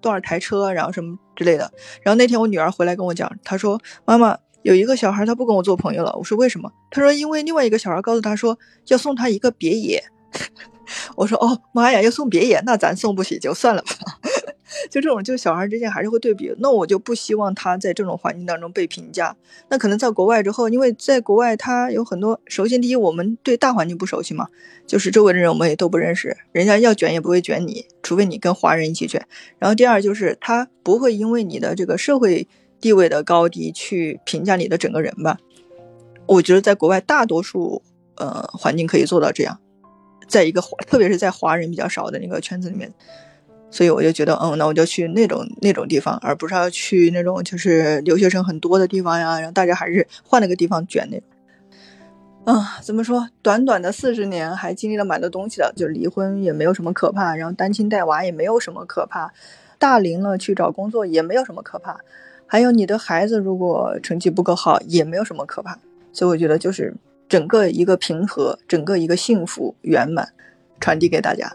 [0.06, 1.68] 多少台车，然后什么之类的。
[2.00, 4.38] 然后那天我女儿回来跟我讲，她说妈妈。
[4.62, 6.12] 有一个小孩，他不跟我做朋友了。
[6.16, 6.68] 我说为什么？
[6.90, 8.58] 她说因为另外一个小孩告诉她说
[8.88, 10.02] 要送她一个别野。
[11.14, 13.88] 我说哦妈呀，要送别野，那咱送不起就算了吧。
[14.90, 16.54] 就这种，就小孩之间还是会对比。
[16.58, 19.36] 那我就不希望他在这种环境当中被评价。
[19.68, 24.48] 那可能在国外之后，因为在国外他有很多，首先第一，我们对大环境不熟悉嘛，
[24.86, 29.26] 就是周围的人我们也都不认识，人家要卷也不会卷你，除非你跟华人一起卷。
[29.58, 32.48] 然后第二就是他不会因为你的这个社会。
[32.78, 35.38] 地位的高低去评价你的整个人吧，
[36.26, 37.82] 我觉得在国外大多数
[38.16, 39.58] 呃环境可以做到这样，
[40.28, 42.92] 在一个特别是在华人比较少的那个圈子里面，
[43.76, 51.26] 所以我就觉得，嗯，那我就去那种那种地方，而不是要去那种就是留学生很多的地方呀，然后大家还是换了个地方卷那种。
[52.46, 53.28] 啊，怎么说？
[53.42, 59.30] 短短的四十年还经历了蛮多东西的，就离婚也没有什么可怕，然后单亲带娃也没有什么可怕，
[59.78, 62.00] 大龄了去找工作也没有什么可怕。
[62.46, 65.78] 还有你的孩子如果成绩不够好，也没有什么可怕，
[66.14, 66.94] 所以我觉得就是
[67.28, 70.32] 整个一个平和，整个一个幸福圆满，
[70.80, 71.52] 传递给大家。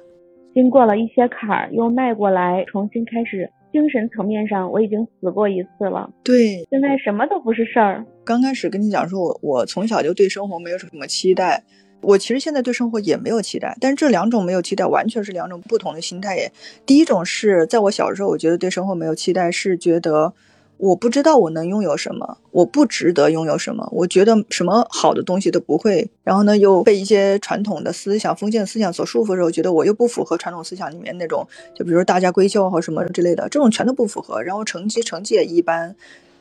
[0.54, 3.50] 经过了一些坎儿，又迈过来，重新开始。
[3.72, 6.10] 精神层面上，我已经死过一次了。
[6.26, 8.06] 对，现在什么都不是事儿。
[8.26, 11.64] 刚开始跟你讲说，我我从小就对生活没有什么期待，
[12.02, 16.52] 我其实现在对生活也没有期待，但是这两种没有期待，完全是两种不同的心态耶。
[16.86, 20.34] 第一种是在我小时候，我觉得对生活没有期待，是觉得。
[20.82, 26.10] 我不知道我能拥有什么，我不值得拥有什么，我觉得什么好的东西都不会。
[26.24, 34.42] 然后呢，又被一些传统的思想、封建思想所束缚的时候，觉得我又不符合传统思想里面那种，就比如大家闺秀或什么之类的，这种全都不符合。
[34.42, 35.96] 然后成绩成绩也一般，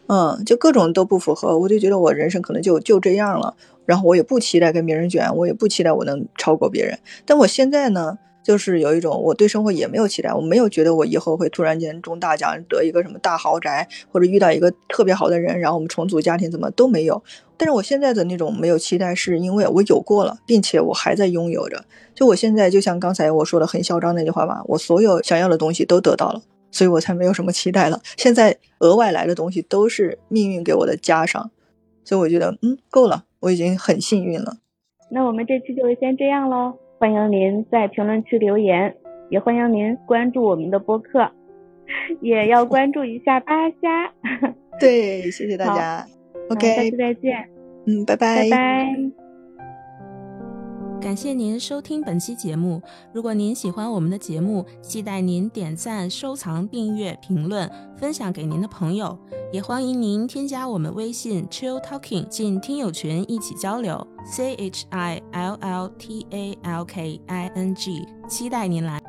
[0.07, 1.59] 嗯，就各种都不符合。
[1.59, 3.55] 我就觉得我人生可能就就这样了。
[3.85, 6.99] 然后我也不期待跟别人卷，我也不期待我能超过别人。
[7.27, 8.19] 但我现在呢？
[8.43, 17.23] 就是有一种我对生活也没有期待，我没有觉得我以后会突然间中大奖得一个什么大豪宅，或者遇到一个特别好的人，然后我们重组家庭，怎么都没有。
[17.57, 21.85] 但是我现在的那种没有期待，是因为我有过了，并且我还在拥有着。
[22.15, 28.01] 就我现在就像刚才我说的很嚣张那句话吧，我所有想要的东西都得到了，所以我才没有什么期待了。
[28.17, 31.51] 现在额外来的东西都是命运给我的加上，
[32.03, 34.57] 所以我觉得嗯够了，我已经很幸运了。
[35.11, 36.73] 那我们这期就先这样喽。
[37.01, 38.95] 欢迎您在评论区留言，
[39.31, 41.31] 也欢迎您关注我们的播客，
[42.21, 44.13] 也要关注一下八虾。
[44.79, 46.07] 对，谢谢大 家。
[46.51, 47.49] OK，下次再见。
[47.87, 48.43] 嗯，拜拜。
[48.43, 49.20] 拜拜。
[51.01, 52.81] 感谢您收听本期节目。
[53.13, 59.19] 如果您喜欢我们的节目，期待您点赞、收藏、订阅、评论、分享给您的朋友。
[59.51, 64.07] 也欢迎您添加我们微信 Chill Talking 进听友群一起交流。
[64.27, 69.01] C H I L L T A L K I N G，期待您来。